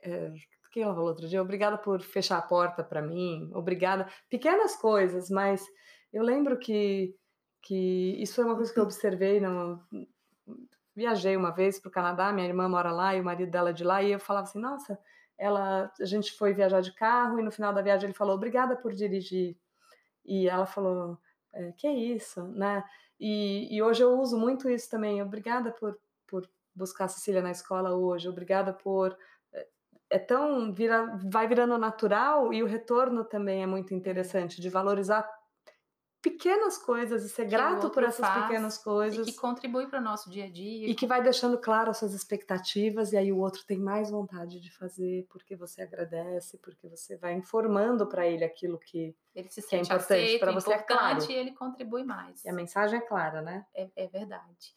é, 0.01 0.31
o 0.65 0.69
que 0.75 0.81
ela 0.81 0.93
falou 0.93 1.09
outro 1.09 1.27
dia? 1.27 1.41
Obrigada 1.41 1.77
por 1.77 2.01
fechar 2.01 2.37
a 2.37 2.41
porta 2.41 2.83
para 2.83 3.01
mim, 3.01 3.49
obrigada. 3.53 4.09
Pequenas 4.29 4.75
coisas, 4.75 5.29
mas 5.29 5.65
eu 6.15 6.23
lembro 6.23 6.57
que, 6.57 7.13
que 7.61 8.15
isso 8.21 8.35
foi 8.35 8.45
uma 8.45 8.55
coisa 8.55 8.73
que 8.73 8.79
eu 8.79 8.83
observei 8.83 9.41
no, 9.41 9.83
viajei 10.95 11.35
uma 11.35 11.51
vez 11.51 11.77
para 11.77 11.89
o 11.89 11.91
Canadá, 11.91 12.31
minha 12.31 12.47
irmã 12.47 12.69
mora 12.69 12.89
lá 12.89 13.13
e 13.13 13.19
o 13.19 13.23
marido 13.23 13.51
dela 13.51 13.71
é 13.71 13.73
de 13.73 13.83
lá, 13.83 14.01
e 14.01 14.13
eu 14.13 14.19
falava 14.19 14.47
assim, 14.47 14.59
nossa, 14.59 14.97
ela, 15.37 15.91
a 15.99 16.05
gente 16.05 16.31
foi 16.31 16.53
viajar 16.53 16.79
de 16.79 16.93
carro 16.93 17.37
e 17.37 17.43
no 17.43 17.51
final 17.51 17.73
da 17.73 17.81
viagem 17.81 18.07
ele 18.07 18.17
falou, 18.17 18.35
obrigada 18.35 18.77
por 18.77 18.93
dirigir. 18.93 19.57
E 20.23 20.47
ela 20.47 20.65
falou, 20.65 21.19
é, 21.53 21.73
que 21.73 21.89
isso, 21.89 22.47
né? 22.47 22.81
E, 23.19 23.75
e, 23.75 23.81
hoje 23.81 24.01
eu 24.01 24.17
uso 24.17 24.39
muito 24.39 24.69
isso 24.69 24.89
também, 24.89 25.21
obrigada 25.21 25.71
por, 25.71 25.99
por 26.25 26.49
buscar 26.73 27.05
a 27.05 27.09
Cecília 27.09 27.41
na 27.41 27.51
escola 27.51 27.93
hoje, 27.93 28.29
obrigada 28.29 28.71
por 28.73 29.17
é, 29.53 29.67
é 30.11 30.19
tão 30.19 30.73
vira, 30.73 31.17
vai 31.29 31.45
virando 31.45 31.77
natural 31.77 32.53
e 32.53 32.63
o 32.63 32.65
retorno 32.65 33.25
também 33.25 33.63
é 33.63 33.67
muito 33.67 33.93
interessante 33.93 34.61
de 34.61 34.69
valorizar 34.69 35.29
pequenas 36.25 36.75
coisas 36.75 37.23
e 37.23 37.29
ser 37.29 37.43
que 37.43 37.51
grato 37.51 37.91
por 37.91 38.03
essas 38.03 38.27
pequenas 38.41 38.79
coisas. 38.79 39.27
E 39.27 39.31
que 39.31 39.37
contribui 39.37 39.85
para 39.85 39.99
o 39.99 40.03
nosso 40.03 40.27
dia 40.27 40.45
a 40.45 40.49
dia. 40.49 40.89
E 40.89 40.95
que 40.95 41.05
vai 41.05 41.21
deixando 41.21 41.55
claro 41.55 41.91
as 41.91 41.97
suas 41.97 42.15
expectativas, 42.15 43.13
e 43.13 43.17
aí 43.17 43.31
o 43.31 43.37
outro 43.37 43.63
tem 43.63 43.77
mais 43.77 44.09
vontade 44.09 44.59
de 44.59 44.71
fazer, 44.75 45.27
porque 45.29 45.55
você 45.55 45.83
agradece, 45.83 46.57
porque 46.57 46.87
você 46.87 47.15
vai 47.15 47.33
informando 47.33 48.07
para 48.07 48.25
ele 48.25 48.43
aquilo 48.43 48.79
que, 48.79 49.15
ele 49.35 49.49
se 49.51 49.61
que 49.61 49.75
é 49.75 49.79
importante 49.79 50.39
para 50.39 50.51
você. 50.51 50.73
É 50.73 50.79
claro. 50.79 51.31
e 51.31 51.33
ele 51.33 51.51
contribui 51.51 52.03
mais. 52.03 52.43
E 52.43 52.49
a 52.49 52.53
mensagem 52.53 52.97
é 52.97 53.01
clara, 53.01 53.43
né? 53.43 53.63
É, 53.75 53.87
é 53.95 54.07
verdade. 54.07 54.73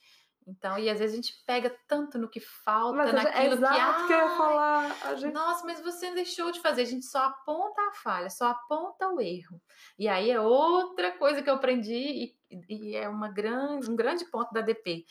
Então, 0.49 0.79
e 0.79 0.89
às 0.89 0.99
vezes 0.99 1.13
a 1.13 1.17
gente 1.17 1.45
pega 1.45 1.77
tanto 1.87 2.19
no 2.19 2.29
que 2.29 2.41
falta, 2.41 2.97
mas 2.97 3.13
naquilo 3.13 3.37
é 3.37 3.47
exato 3.47 4.01
que, 4.01 4.07
que 4.07 4.13
eu 4.15 4.19
ia 4.19 4.37
falar. 4.37 5.17
Gente... 5.17 5.35
Nossa, 5.35 5.67
mas 5.67 5.81
você 5.81 6.11
deixou 6.15 6.51
de 6.51 6.61
fazer. 6.61 6.83
A 6.83 6.87
gente 6.87 7.05
só 7.05 7.25
aponta 7.25 7.83
a 7.83 7.93
falha, 7.93 8.31
só 8.31 8.49
aponta 8.49 9.09
o 9.09 9.21
erro. 9.21 9.61
E 9.99 10.09
aí 10.09 10.31
é 10.31 10.41
outra 10.41 11.13
coisa 11.19 11.43
que 11.43 11.51
eu 11.51 11.55
aprendi 11.55 12.35
e, 12.51 12.65
e 12.69 12.97
é 12.97 13.09
uma 13.09 13.29
grande, 13.29 13.91
um 13.91 13.95
grande 13.95 14.25
ponto 14.25 14.51
da 14.53 14.63
DP. 14.63 15.05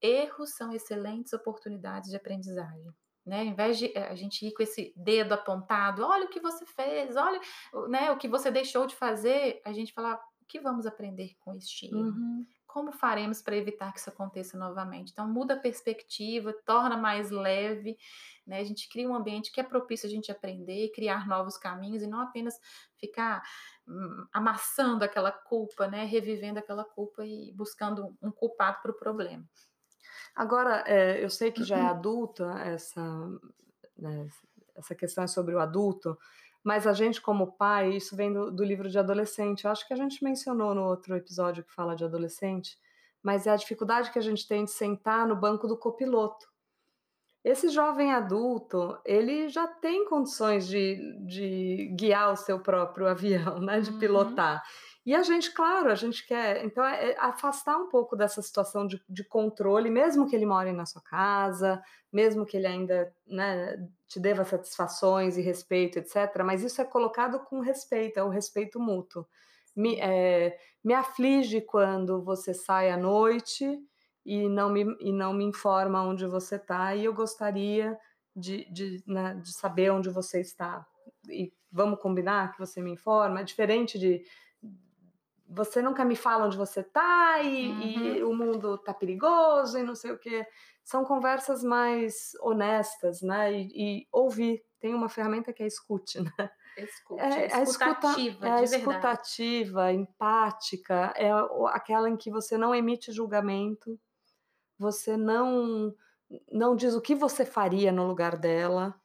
Erros 0.00 0.56
são 0.56 0.72
excelentes 0.72 1.34
oportunidades 1.34 2.08
de 2.10 2.16
aprendizagem. 2.16 2.90
Né? 3.24 3.40
Ao 3.40 3.46
invés 3.46 3.78
de 3.78 3.92
eh, 3.94 4.08
a 4.08 4.14
gente 4.14 4.46
ir 4.46 4.52
com 4.52 4.62
esse 4.62 4.94
dedo 4.96 5.32
apontado, 5.32 6.04
olha 6.04 6.26
o 6.26 6.30
que 6.30 6.40
você 6.40 6.64
fez, 6.66 7.16
olha 7.16 7.40
né, 7.88 8.10
o 8.10 8.18
que 8.18 8.28
você 8.28 8.50
deixou 8.50 8.86
de 8.86 8.94
fazer, 8.94 9.62
a 9.64 9.72
gente 9.72 9.94
fala, 9.94 10.14
o 10.40 10.44
que 10.46 10.60
vamos 10.60 10.86
aprender 10.86 11.34
com 11.40 11.54
este 11.54 11.86
erro? 11.86 12.00
Uhum 12.00 12.46
como 12.74 12.90
faremos 12.90 13.40
para 13.40 13.56
evitar 13.56 13.92
que 13.92 14.00
isso 14.00 14.10
aconteça 14.10 14.58
novamente? 14.58 15.12
Então, 15.12 15.28
muda 15.28 15.54
a 15.54 15.56
perspectiva, 15.56 16.52
torna 16.66 16.96
mais 16.96 17.30
leve, 17.30 17.96
né? 18.44 18.58
A 18.58 18.64
gente 18.64 18.88
cria 18.88 19.08
um 19.08 19.14
ambiente 19.14 19.52
que 19.52 19.60
é 19.60 19.62
propício 19.62 20.08
a 20.08 20.10
gente 20.10 20.32
aprender, 20.32 20.90
criar 20.92 21.28
novos 21.28 21.56
caminhos 21.56 22.02
e 22.02 22.08
não 22.08 22.18
apenas 22.18 22.58
ficar 22.96 23.44
hum, 23.86 24.26
amassando 24.32 25.04
aquela 25.04 25.30
culpa, 25.30 25.86
né? 25.86 26.04
Revivendo 26.04 26.58
aquela 26.58 26.84
culpa 26.84 27.24
e 27.24 27.52
buscando 27.52 28.12
um 28.20 28.32
culpado 28.32 28.82
para 28.82 28.90
o 28.90 28.98
problema. 28.98 29.48
Agora, 30.34 30.82
é, 30.84 31.22
eu 31.22 31.30
sei 31.30 31.52
que 31.52 31.62
já 31.62 31.78
é 31.78 31.82
adulta 31.82 32.58
essa, 32.58 33.00
né, 33.96 34.28
essa 34.74 34.96
questão 34.96 35.22
é 35.22 35.28
sobre 35.28 35.54
o 35.54 35.60
adulto, 35.60 36.18
mas 36.64 36.86
a 36.86 36.94
gente, 36.94 37.20
como 37.20 37.52
pai, 37.52 37.90
isso 37.90 38.16
vem 38.16 38.32
do, 38.32 38.50
do, 38.50 38.64
livro 38.64 38.88
de 38.88 38.98
adolescente. 38.98 39.64
Eu 39.64 39.70
acho 39.70 39.86
que 39.86 39.92
a 39.92 39.96
gente 39.96 40.24
mencionou 40.24 40.74
no 40.74 40.82
outro 40.82 41.14
episódio 41.14 41.62
que 41.62 41.74
fala 41.74 41.94
de 41.94 42.04
adolescente, 42.04 42.78
mas 43.22 43.46
é 43.46 43.50
a 43.50 43.56
dificuldade 43.56 44.10
que 44.10 44.18
a 44.18 44.22
gente 44.22 44.48
tem 44.48 44.64
de 44.64 44.70
sentar 44.70 45.28
no 45.28 45.36
banco 45.36 45.68
do 45.68 45.76
copiloto. 45.76 46.48
Esse 47.44 47.68
jovem 47.68 48.14
adulto, 48.14 48.98
ele 49.04 49.50
já 49.50 49.68
tem 49.68 50.06
condições 50.06 50.66
de, 50.66 50.96
de 51.26 51.94
guiar 51.94 52.32
o 52.32 52.36
seu 52.36 52.58
próprio 52.58 53.06
avião, 53.12 53.60
né? 53.60 53.80
De 53.80 53.90
uhum. 53.90 53.98
pilotar. 53.98 54.64
E 55.06 55.14
a 55.14 55.22
gente, 55.22 55.52
claro, 55.52 55.90
a 55.90 55.94
gente 55.94 56.26
quer. 56.26 56.64
Então, 56.64 56.82
é, 56.82 57.10
é 57.10 57.20
afastar 57.20 57.76
um 57.76 57.88
pouco 57.88 58.16
dessa 58.16 58.40
situação 58.40 58.86
de, 58.86 59.00
de, 59.06 59.22
controle, 59.22 59.90
mesmo 59.90 60.26
que 60.26 60.34
ele 60.34 60.46
more 60.46 60.72
na 60.72 60.86
sua 60.86 61.02
casa, 61.02 61.82
mesmo 62.10 62.46
que 62.46 62.56
ele 62.56 62.66
ainda 62.66 63.14
né, 63.26 63.76
te 64.08 64.18
deva 64.18 64.44
satisfações 64.44 65.36
e 65.36 65.42
respeito, 65.42 65.98
etc. 65.98 66.42
Mas 66.42 66.62
isso 66.62 66.80
é 66.80 66.84
colocado 66.84 67.38
com 67.40 67.60
respeito, 67.60 68.18
é 68.18 68.24
o 68.24 68.30
respeito 68.30 68.80
mútuo. 68.80 69.26
Me, 69.76 70.00
é, 70.00 70.56
me 70.82 70.94
aflige 70.94 71.60
quando 71.60 72.22
você 72.22 72.54
sai 72.54 72.90
à 72.90 72.96
noite 72.96 73.78
e 74.24 74.48
não 74.48 74.70
me, 74.70 74.84
e 75.00 75.12
não 75.12 75.34
me 75.34 75.44
informa 75.44 76.02
onde 76.02 76.26
você 76.26 76.56
está, 76.56 76.94
e 76.94 77.04
eu 77.04 77.12
gostaria 77.12 77.98
de, 78.34 78.64
de, 78.72 79.02
né, 79.06 79.34
de 79.34 79.52
saber 79.52 79.90
onde 79.90 80.08
você 80.08 80.40
está. 80.40 80.86
E 81.28 81.52
vamos 81.70 82.00
combinar 82.00 82.52
que 82.52 82.58
você 82.58 82.80
me 82.80 82.92
informa? 82.92 83.40
É 83.40 83.44
diferente 83.44 83.98
de 83.98 84.24
você 85.48 85.82
nunca 85.82 86.04
me 86.04 86.16
fala 86.16 86.46
onde 86.46 86.56
você 86.56 86.82
tá 86.82 87.42
e, 87.42 87.68
uhum. 87.68 87.82
e, 87.82 88.24
o 88.24 88.34
mundo 88.34 88.78
tá 88.78 88.94
perigoso 88.94 89.78
e 89.78 89.82
não 89.82 89.94
sei 89.94 90.12
o 90.12 90.18
que. 90.18 90.46
São 90.82 91.04
conversas 91.04 91.62
mais 91.62 92.32
honestas, 92.40 93.22
né? 93.22 93.52
E, 93.52 93.70
e 93.74 94.08
ouvir, 94.12 94.62
tem 94.80 94.94
uma 94.94 95.08
ferramenta 95.08 95.52
que 95.52 95.62
é 95.62 95.66
escute, 95.66 96.20
né? 96.38 96.50
Escute, 96.76 97.22
É, 97.22 97.54
a 97.54 97.62
escuta, 97.62 97.62
escutativa, 97.62 98.48
é 98.48 98.64
escutativa, 98.64 99.92
empática, 99.92 101.12
é 101.16 101.30
aquela 101.68 102.08
em 102.08 102.16
que 102.16 102.30
você 102.30 102.58
não 102.58 102.74
emite 102.74 103.12
julgamento, 103.12 103.98
você 104.78 105.16
não 105.16 105.94
não 106.50 106.74
diz 106.74 106.94
o 106.94 107.00
que 107.00 107.14
você 107.14 107.44
faria 107.44 107.92
no 107.92 108.06
lugar 108.06 108.36
dela. 108.36 108.98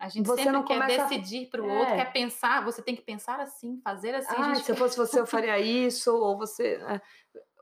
A 0.00 0.08
gente 0.08 0.28
Você 0.28 0.42
sempre 0.42 0.52
não 0.52 0.64
quer 0.64 0.84
começa 0.84 0.86
decidir 0.86 1.48
para 1.50 1.62
o 1.62 1.68
É. 1.68 1.70
outro, 1.70 1.94
quer 1.94 2.12
pensar, 2.12 2.64
você 2.64 2.82
tem 2.82 2.96
que 2.96 3.02
pensar 3.02 3.40
assim, 3.40 3.80
fazer 3.84 4.14
assim. 4.14 4.36
Ah, 4.36 4.54
gente 4.54 4.64
se 4.64 4.70
eu 4.72 4.76
fosse 4.76 4.96
você, 4.96 5.20
eu 5.20 5.26
faria 5.26 5.58
isso, 5.58 6.14
ou 6.14 6.36
você. 6.38 6.74
é, 6.88 7.00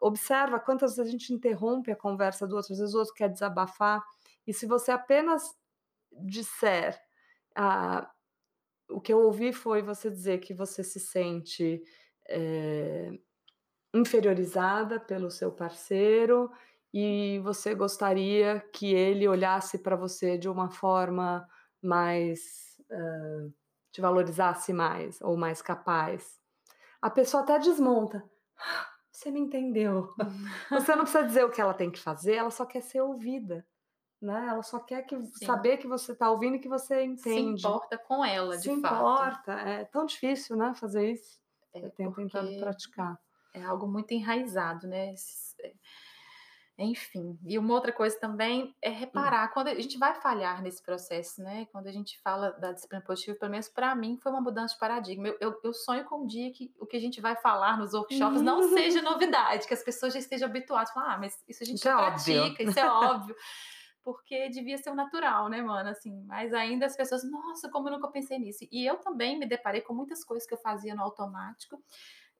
observa 0.02 0.60
quantas 0.60 0.96
vezes 0.96 1.08
a 1.10 1.12
gente 1.12 1.32
interrompe 1.34 1.90
a 1.92 1.96
conversa 1.96 2.46
do 2.46 2.56
outro, 2.56 2.72
às 2.72 2.78
vezes 2.80 2.94
o 2.94 2.98
outro 3.00 3.14
quer 3.14 3.28
desabafar, 3.30 4.02
e 4.46 4.52
se 4.54 4.66
você 4.66 4.92
apenas 4.92 5.42
disser. 6.12 7.00
Ah, 7.56 8.10
o 8.90 9.00
que 9.00 9.12
eu 9.12 9.20
ouvi 9.22 9.52
foi 9.52 9.82
você 9.82 10.10
dizer 10.10 10.38
que 10.40 10.54
você 10.54 10.84
se 10.84 11.00
sente 11.00 11.82
é, 12.28 13.10
inferiorizada 13.94 15.00
pelo 15.00 15.30
seu 15.30 15.52
parceiro 15.52 16.50
e 16.92 17.40
você 17.44 17.74
gostaria 17.74 18.60
que 18.74 18.94
ele 18.94 19.28
olhasse 19.28 19.78
para 19.78 19.96
você 19.96 20.38
de 20.38 20.48
uma 20.48 20.70
forma 20.70 21.46
mais. 21.82 22.76
ah, 22.90 23.48
te 23.90 24.00
valorizasse 24.00 24.72
mais 24.72 25.20
ou 25.22 25.36
mais 25.36 25.62
capaz. 25.62 26.38
A 27.00 27.08
pessoa 27.10 27.42
até 27.42 27.58
desmonta. 27.58 28.22
"Ah, 28.58 28.86
Você 29.10 29.30
me 29.30 29.40
entendeu. 29.40 30.14
Você 30.70 30.94
não 30.94 31.02
precisa 31.04 31.24
dizer 31.24 31.44
o 31.44 31.50
que 31.50 31.60
ela 31.60 31.74
tem 31.74 31.90
que 31.90 31.98
fazer, 31.98 32.34
ela 32.34 32.50
só 32.50 32.64
quer 32.64 32.82
ser 32.82 33.00
ouvida. 33.00 33.66
Né? 34.20 34.46
Ela 34.48 34.62
só 34.62 34.78
quer 34.80 35.02
que, 35.02 35.16
Sim. 35.26 35.46
saber 35.46 35.76
que 35.78 35.86
você 35.88 36.12
está 36.12 36.30
ouvindo 36.30 36.56
e 36.56 36.58
que 36.58 36.68
você 36.68 36.96
se 36.96 37.04
entende. 37.04 37.64
importa 37.66 37.96
com 37.98 38.24
ela, 38.24 38.56
de 38.56 38.62
Se 38.64 38.80
fato. 38.80 38.94
importa. 38.96 39.52
É 39.52 39.84
tão 39.86 40.04
difícil, 40.06 40.56
né, 40.56 40.74
fazer 40.74 41.12
isso. 41.12 41.40
É, 41.72 41.84
Eu 41.86 41.90
tenho 41.90 42.12
tentado 42.12 42.48
praticar. 42.58 43.18
é 43.54 43.62
algo 43.64 43.86
muito 43.88 44.12
enraizado, 44.12 44.86
né? 44.88 45.12
Esses- 45.12 45.54
é, 45.60 45.72
Enfim, 46.80 47.36
e 47.44 47.58
uma 47.58 47.74
outra 47.74 47.92
coisa 47.92 48.16
também 48.20 48.72
é 48.80 48.88
reparar 48.88 49.48
quando 49.48 49.66
a 49.66 49.74
gente 49.74 49.98
vai 49.98 50.14
falhar 50.14 50.62
nesse 50.62 50.80
processo, 50.80 51.42
né? 51.42 51.66
Quando 51.72 51.88
a 51.88 51.90
gente 51.90 52.20
fala 52.22 52.52
da 52.52 52.70
disciplina 52.70 53.04
positiva, 53.04 53.36
pelo 53.36 53.50
menos 53.50 53.68
para 53.68 53.92
mim 53.96 54.16
foi 54.16 54.30
uma 54.30 54.40
mudança 54.40 54.74
de 54.74 54.78
paradigma. 54.78 55.26
Eu, 55.26 55.36
eu, 55.40 55.60
eu 55.64 55.74
sonho 55.74 56.04
com 56.04 56.22
um 56.22 56.26
dia 56.26 56.52
que 56.52 56.72
o 56.78 56.86
que 56.86 56.96
a 56.96 57.00
gente 57.00 57.20
vai 57.20 57.34
falar 57.34 57.76
nos 57.76 57.94
workshops 57.94 58.40
não 58.40 58.62
seja 58.62 59.02
novidade, 59.02 59.66
que 59.66 59.74
as 59.74 59.82
pessoas 59.82 60.12
já 60.12 60.20
estejam 60.20 60.48
habituadas. 60.48 60.92
Falar, 60.92 61.14
ah, 61.14 61.18
mas 61.18 61.42
isso 61.48 61.64
a 61.64 61.66
gente 61.66 61.80
é 61.80 61.90
já 61.90 61.98
óbvio." 61.98 62.42
pratica, 62.42 62.62
isso 62.62 62.78
é 62.78 62.86
óbvio. 62.88 63.34
Porque 64.04 64.48
devia 64.48 64.78
ser 64.78 64.90
o 64.90 64.94
natural, 64.94 65.48
né, 65.48 65.60
mano? 65.60 65.88
Assim, 65.88 66.24
mas 66.26 66.54
ainda 66.54 66.86
as 66.86 66.96
pessoas, 66.96 67.28
nossa, 67.28 67.68
como 67.68 67.88
eu 67.88 67.92
nunca 67.92 68.06
pensei 68.08 68.38
nisso. 68.38 68.64
E 68.70 68.86
eu 68.86 68.98
também 68.98 69.36
me 69.36 69.46
deparei 69.46 69.80
com 69.80 69.92
muitas 69.92 70.24
coisas 70.24 70.46
que 70.46 70.54
eu 70.54 70.58
fazia 70.58 70.94
no 70.94 71.02
automático. 71.02 71.82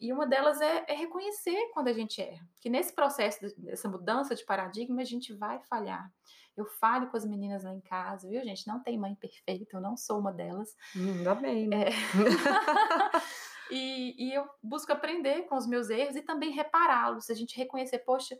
E 0.00 0.12
uma 0.12 0.26
delas 0.26 0.60
é, 0.60 0.84
é 0.88 0.94
reconhecer 0.94 1.70
quando 1.72 1.88
a 1.88 1.92
gente 1.92 2.20
erra. 2.20 2.46
Que 2.60 2.70
nesse 2.70 2.92
processo 2.94 3.40
de- 3.46 3.54
dessa 3.60 3.88
mudança 3.88 4.34
de 4.34 4.44
paradigma, 4.44 5.00
a 5.02 5.04
gente 5.04 5.34
vai 5.34 5.60
falhar. 5.60 6.12
Eu 6.56 6.66
falho 6.66 7.08
com 7.08 7.16
as 7.16 7.24
meninas 7.24 7.62
lá 7.64 7.72
em 7.72 7.80
casa, 7.80 8.28
viu, 8.28 8.42
gente? 8.42 8.66
Não 8.66 8.82
tem 8.82 8.98
mãe 8.98 9.14
perfeita, 9.14 9.76
eu 9.76 9.80
não 9.80 9.96
sou 9.96 10.18
uma 10.18 10.32
delas. 10.32 10.74
Ainda 10.94 11.34
bem, 11.34 11.68
né? 11.68 11.84
É. 11.84 11.90
e, 13.70 14.28
e 14.28 14.34
eu 14.34 14.48
busco 14.62 14.92
aprender 14.92 15.42
com 15.42 15.56
os 15.56 15.66
meus 15.66 15.88
erros 15.90 16.16
e 16.16 16.22
também 16.22 16.50
repará-los. 16.50 17.30
A 17.30 17.34
gente 17.34 17.56
reconhecer, 17.56 17.98
poxa, 18.00 18.36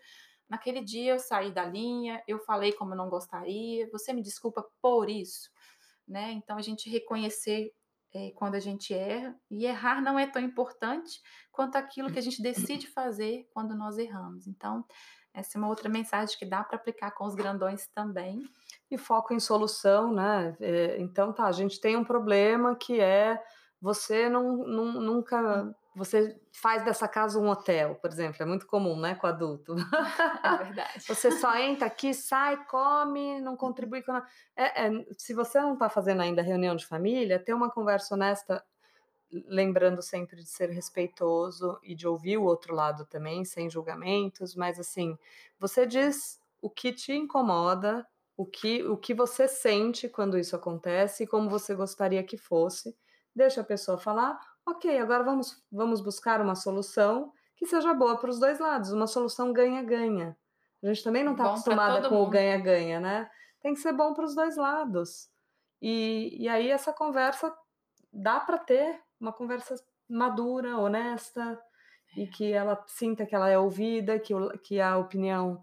naquele 0.49 0.81
dia 0.81 1.13
eu 1.13 1.19
saí 1.19 1.53
da 1.53 1.65
linha, 1.65 2.23
eu 2.27 2.39
falei 2.41 2.73
como 2.73 2.93
eu 2.93 2.97
não 2.97 3.09
gostaria, 3.09 3.89
você 3.91 4.13
me 4.13 4.23
desculpa 4.23 4.67
por 4.81 5.09
isso. 5.09 5.51
Né? 6.07 6.33
Então 6.33 6.57
a 6.57 6.63
gente 6.63 6.89
reconhecer 6.89 7.73
eh, 8.15 8.33
quando 8.37 8.55
a 8.55 8.61
gente 8.61 8.95
erra, 8.95 9.35
e 9.51 9.67
errar 9.67 10.01
não 10.03 10.19
é 10.19 10.27
tão 10.27 10.43
importante 10.43 11.21
quanto 11.53 11.77
aquilo 11.77 12.11
que 12.11 12.19
a 12.19 12.23
gente 12.23 12.43
decide 12.43 12.87
fazer 12.87 13.49
quando 13.53 13.75
nós 13.77 13.99
erramos. 13.99 14.47
Então, 14.47 14.85
essa 15.35 15.57
é 15.57 15.59
uma 15.59 15.69
outra 15.69 15.89
mensagem 15.89 16.37
que 16.39 16.47
dá 16.47 16.65
para 16.65 16.77
aplicar 16.77 17.13
com 17.13 17.25
os 17.25 17.35
grandões 17.35 17.87
também. 17.95 18.43
E 18.91 18.97
foco 18.97 19.35
em 19.35 19.41
solução, 19.41 20.13
né? 20.13 20.57
É, 20.61 21.01
então 21.01 21.33
tá, 21.33 21.45
a 21.47 21.53
gente 21.53 21.81
tem 21.81 21.97
um 21.97 22.05
problema 22.05 22.75
que 22.75 23.01
é 23.01 23.41
você 23.81 24.29
não, 24.29 24.57
não- 24.67 25.01
nunca. 25.01 25.75
Você 25.99 26.41
faz 26.53 26.85
dessa 26.85 27.09
casa 27.09 27.39
um 27.41 27.49
hotel, 27.49 27.97
por 27.97 28.11
exemplo, 28.11 28.41
é 28.43 28.47
muito 28.47 28.67
comum, 28.67 28.99
né, 28.99 29.15
com 29.17 29.27
adulto. 29.27 29.75
É 30.45 30.57
verdade. 30.57 31.01
Você 31.07 31.31
só 31.33 31.57
entra 31.57 31.87
aqui, 31.87 32.15
sai, 32.15 32.65
come, 32.67 33.41
não 33.41 33.57
contribui 33.57 34.03
com 34.03 34.13
nada. 34.13 34.27
É, 34.57 34.87
é, 34.87 34.91
se 35.19 35.35
você 35.35 35.61
não 35.61 35.75
está 35.75 35.89
fazendo 35.89 36.23
ainda 36.23 36.41
reunião 36.41 36.77
de 36.77 36.87
família, 36.87 37.39
ter 37.39 37.53
uma 37.53 37.71
conversa 37.71 38.15
honesta, 38.15 38.65
lembrando 39.31 40.01
sempre 40.01 40.37
de 40.37 40.49
ser 40.49 40.71
respeitoso 40.71 41.79
e 41.83 41.95
de 41.95 42.07
ouvir 42.07 42.39
o 42.39 42.45
outro 42.45 42.75
lado 42.75 43.05
também, 43.07 43.45
sem 43.45 43.69
julgamentos, 43.69 44.55
mas 44.55 44.79
assim, 44.79 45.19
você 45.59 45.85
diz 45.87 46.41
o 46.63 46.71
que 46.71 46.93
te 46.93 47.13
incomoda, 47.13 48.07
o 48.37 48.47
que, 48.47 48.83
o 48.85 48.97
que 48.97 49.13
você 49.13 49.49
sente 49.49 50.09
quando 50.09 50.39
isso 50.39 50.55
acontece 50.57 51.25
e 51.25 51.27
como 51.27 51.51
você 51.51 51.75
gostaria 51.75 52.23
que 52.23 52.37
fosse. 52.37 52.97
Deixa 53.35 53.61
a 53.61 53.65
pessoa 53.65 53.99
falar, 53.99 54.39
ok, 54.71 54.99
agora 54.99 55.23
vamos, 55.25 55.63
vamos 55.71 56.01
buscar 56.01 56.41
uma 56.41 56.55
solução 56.55 57.33
que 57.57 57.67
seja 57.67 57.93
boa 57.95 58.17
para 58.19 58.31
os 58.31 58.39
dois 58.39 58.59
lados, 58.59 58.93
uma 58.93 59.07
solução 59.07 59.53
ganha-ganha. 59.53 60.37
A 60.83 60.87
gente 60.87 61.03
também 61.03 61.25
não 61.25 61.33
está 61.33 61.45
acostumada 61.55 62.09
com 62.09 62.15
o 62.15 62.19
mundo. 62.21 62.31
ganha-ganha, 62.31 63.01
né? 63.01 63.31
Tem 63.61 63.75
que 63.75 63.81
ser 63.81 63.93
bom 63.93 64.15
para 64.15 64.25
os 64.25 64.35
dois 64.35 64.57
lados. 64.57 65.29
E, 65.83 66.37
e 66.41 66.49
aí 66.49 66.71
essa 66.71 66.93
conversa 66.93 67.53
dá 68.13 68.39
para 68.41 68.59
ter 68.59 69.01
uma 69.21 69.33
conversa 69.33 69.75
madura, 70.09 70.77
honesta, 70.79 71.61
e 72.17 72.27
que 72.27 72.53
ela 72.53 72.83
sinta 72.87 73.27
que 73.27 73.35
ela 73.35 73.49
é 73.49 73.59
ouvida, 73.59 74.19
que, 74.19 74.33
o- 74.35 74.57
que 74.61 74.81
a 74.81 74.97
opinião 74.97 75.61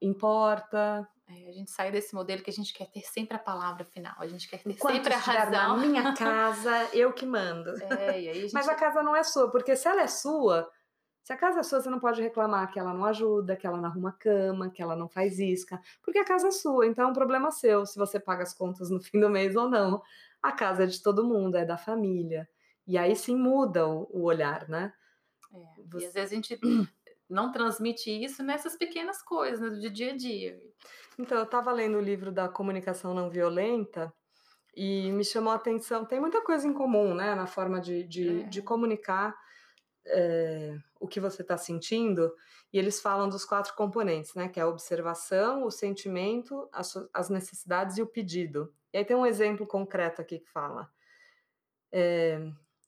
importa. 0.00 1.08
É, 1.26 1.48
a 1.48 1.52
gente 1.52 1.70
sai 1.70 1.90
desse 1.90 2.14
modelo 2.14 2.42
que 2.42 2.50
a 2.50 2.52
gente 2.52 2.72
quer 2.74 2.86
ter 2.90 3.00
sempre 3.00 3.34
a 3.36 3.40
palavra 3.40 3.82
final, 3.84 4.14
a 4.18 4.26
gente 4.26 4.48
quer 4.48 4.62
ter 4.62 4.70
Enquanto 4.70 4.94
sempre 4.96 5.14
a 5.14 5.16
estiver 5.18 5.50
na 5.50 5.68
razão. 5.68 5.78
minha 5.78 6.12
casa, 6.14 6.88
eu 6.92 7.12
que 7.12 7.24
mando. 7.24 7.70
É, 7.82 8.20
e 8.20 8.28
aí 8.28 8.30
a 8.30 8.34
gente... 8.34 8.52
Mas 8.52 8.68
a 8.68 8.74
casa 8.74 9.02
não 9.02 9.16
é 9.16 9.22
sua, 9.22 9.50
porque 9.50 9.74
se 9.74 9.88
ela 9.88 10.02
é 10.02 10.06
sua, 10.06 10.70
se 11.22 11.32
a 11.32 11.36
casa 11.36 11.60
é 11.60 11.62
sua, 11.62 11.80
você 11.80 11.88
não 11.88 11.98
pode 11.98 12.20
reclamar 12.20 12.70
que 12.70 12.78
ela 12.78 12.92
não 12.92 13.06
ajuda, 13.06 13.56
que 13.56 13.66
ela 13.66 13.78
não 13.78 13.86
arruma 13.88 14.12
cama, 14.12 14.70
que 14.70 14.82
ela 14.82 14.94
não 14.94 15.08
faz 15.08 15.38
isca, 15.38 15.80
porque 16.02 16.18
a 16.18 16.24
casa 16.26 16.48
é 16.48 16.50
sua, 16.50 16.86
então 16.86 17.06
é 17.06 17.08
um 17.10 17.14
problema 17.14 17.50
seu 17.50 17.86
se 17.86 17.98
você 17.98 18.20
paga 18.20 18.42
as 18.42 18.52
contas 18.52 18.90
no 18.90 19.00
fim 19.02 19.18
do 19.18 19.30
mês 19.30 19.56
ou 19.56 19.68
não. 19.70 20.02
A 20.42 20.52
casa 20.52 20.82
é 20.84 20.86
de 20.86 21.02
todo 21.02 21.24
mundo, 21.24 21.56
é 21.56 21.64
da 21.64 21.78
família. 21.78 22.46
E 22.86 22.98
aí 22.98 23.16
sim 23.16 23.34
muda 23.34 23.88
o, 23.88 24.06
o 24.12 24.24
olhar, 24.24 24.68
né? 24.68 24.92
É, 25.54 25.80
E 25.80 25.88
Você- 25.90 26.06
às 26.06 26.12
vezes 26.12 26.32
a 26.32 26.34
gente 26.34 26.60
não 27.30 27.50
transmite 27.50 28.10
isso 28.10 28.42
nessas 28.42 28.76
pequenas 28.76 29.22
coisas, 29.22 29.58
né, 29.58 29.70
do 29.70 29.90
dia 29.90 30.12
a 30.12 30.16
dia. 30.16 30.60
Então, 31.18 31.38
eu 31.38 31.44
estava 31.44 31.70
lendo 31.72 31.98
o 31.98 32.00
livro 32.00 32.32
da 32.32 32.48
comunicação 32.48 33.14
não 33.14 33.30
violenta 33.30 34.12
e 34.76 35.10
me 35.12 35.24
chamou 35.24 35.52
a 35.52 35.56
atenção. 35.56 36.04
Tem 36.04 36.20
muita 36.20 36.42
coisa 36.42 36.66
em 36.66 36.72
comum, 36.72 37.14
né, 37.14 37.34
na 37.34 37.46
forma 37.46 37.80
de, 37.80 38.04
de, 38.04 38.42
É. 38.42 38.42
de 38.44 38.62
comunicar 38.62 39.36
é, 40.06 40.76
o 41.00 41.06
que 41.06 41.20
você 41.20 41.42
está 41.42 41.56
sentindo. 41.56 42.34
E 42.72 42.78
eles 42.78 43.00
falam 43.00 43.28
dos 43.28 43.44
quatro 43.44 43.74
componentes, 43.74 44.34
né, 44.34 44.48
que 44.48 44.58
é 44.58 44.62
a 44.64 44.68
observação, 44.68 45.64
o 45.64 45.70
sentimento, 45.70 46.68
as, 46.72 46.94
as 47.12 47.30
necessidades 47.30 47.96
e 47.96 48.02
o 48.02 48.06
pedido. 48.06 48.74
E 48.92 48.98
aí 48.98 49.04
tem 49.04 49.16
um 49.16 49.26
exemplo 49.26 49.66
concreto 49.66 50.20
aqui 50.20 50.40
que 50.40 50.50
fala. 50.50 50.90
É, 51.92 52.40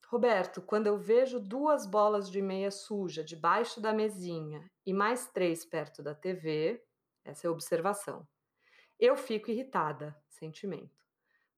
Roberto, 0.09 0.61
quando 0.61 0.87
eu 0.87 0.99
vejo 0.99 1.41
duas 1.41 1.87
bolas 1.87 2.31
de 2.31 2.43
meia 2.43 2.71
suja 2.71 3.25
debaixo 3.25 3.81
da 3.81 3.93
mesinha 3.93 4.69
e 4.85 4.93
mais 4.93 5.29
três 5.29 5.65
perto 5.65 6.03
da 6.03 6.15
TV, 6.15 6.83
essa 7.27 7.47
é 7.47 7.49
a 7.49 7.53
observação. 7.53 8.27
Eu 8.99 9.17
fico 9.17 9.51
irritada, 9.51 10.17
sentimento. 10.29 11.05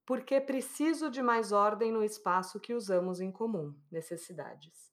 Porque 0.05 0.41
preciso 0.41 1.11
de 1.11 1.23
mais 1.23 1.53
ordem 1.53 1.93
no 1.93 2.03
espaço 2.03 2.59
que 2.59 2.73
usamos 2.73 3.21
em 3.21 3.31
comum, 3.31 3.79
necessidades. 3.91 4.93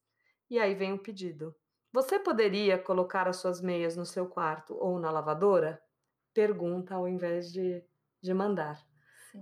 E 0.49 0.59
aí 0.59 0.75
vem 0.75 0.93
o 0.93 0.99
pedido. 0.99 1.55
Você 1.91 2.19
poderia 2.19 2.77
colocar 2.77 3.27
as 3.27 3.37
suas 3.37 3.61
meias 3.61 3.95
no 3.95 4.05
seu 4.05 4.27
quarto 4.27 4.75
ou 4.77 4.99
na 4.99 5.09
lavadora? 5.09 5.81
Pergunta 6.33 6.93
ao 6.93 7.07
invés 7.07 7.51
de, 7.51 7.81
de 8.21 8.33
mandar. 8.33 8.85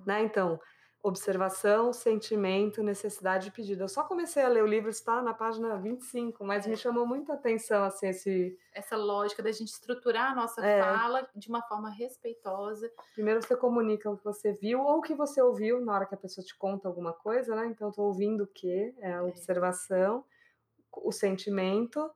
Né? 0.05 0.21
Então, 0.21 0.59
observação, 1.03 1.91
sentimento, 1.91 2.81
necessidade 2.81 3.49
e 3.49 3.51
pedido. 3.51 3.83
Eu 3.83 3.89
só 3.89 4.03
comecei 4.05 4.41
a 4.41 4.47
ler 4.47 4.63
o 4.63 4.67
livro, 4.67 4.89
está 4.89 5.21
na 5.21 5.33
página 5.33 5.75
25, 5.77 6.45
mas 6.45 6.65
É. 6.65 6.69
me 6.69 6.77
chamou 6.77 7.05
muita 7.05 7.33
atenção 7.33 7.83
assim, 7.83 8.07
esse, 8.07 8.57
Essa 8.73 8.95
lógica 8.95 9.43
da 9.43 9.51
gente 9.51 9.67
estruturar 9.67 10.31
a 10.31 10.35
nossa 10.35 10.65
É. 10.65 10.81
fala 10.81 11.27
de 11.35 11.49
uma 11.49 11.61
forma 11.61 11.89
respeitosa. 11.89 12.89
Primeiro 13.13 13.41
você 13.41 13.55
comunica 13.55 14.09
o 14.09 14.17
que 14.17 14.23
você 14.23 14.53
viu 14.53 14.81
ou 14.81 14.99
o 14.99 15.01
que 15.01 15.13
você 15.13 15.41
ouviu 15.41 15.81
na 15.81 15.93
hora 15.93 16.05
que 16.05 16.15
a 16.15 16.17
pessoa 16.17 16.43
te 16.43 16.57
conta 16.57 16.87
alguma 16.87 17.11
coisa, 17.13 17.53
né? 17.55 17.65
Então 17.67 17.89
eu 17.89 17.91
tô 17.93 18.03
ouvindo 18.03 18.45
o 18.45 18.47
que 18.47 18.95
é 18.99 19.13
a 19.13 19.23
observação, 19.23 20.23
o 20.91 21.11
sentimento 21.11 22.09